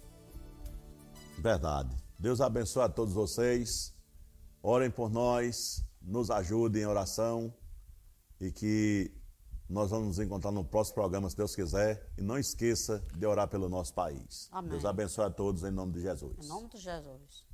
Verdade. 1.38 1.96
Deus 2.18 2.40
abençoe 2.40 2.82
a 2.82 2.88
todos 2.88 3.14
vocês. 3.14 3.94
Orem 4.62 4.90
por 4.90 5.10
nós, 5.10 5.84
nos 6.00 6.30
ajudem 6.30 6.82
em 6.82 6.86
oração 6.86 7.52
e 8.40 8.50
que 8.50 9.12
nós 9.68 9.90
vamos 9.90 10.08
nos 10.08 10.18
encontrar 10.18 10.52
no 10.52 10.64
próximo 10.64 10.96
programa, 10.96 11.28
se 11.30 11.36
Deus 11.36 11.54
quiser. 11.54 12.12
E 12.18 12.22
não 12.22 12.38
esqueça 12.38 13.04
de 13.16 13.26
orar 13.26 13.48
pelo 13.48 13.68
nosso 13.68 13.94
país. 13.94 14.48
Amém. 14.52 14.70
Deus 14.70 14.84
abençoe 14.84 15.24
a 15.24 15.30
todos 15.30 15.64
em 15.64 15.70
nome 15.70 15.92
de 15.92 16.00
Jesus. 16.02 16.44
Em 16.44 16.48
nome 16.48 16.68
de 16.68 16.78
Jesus. 16.78 17.44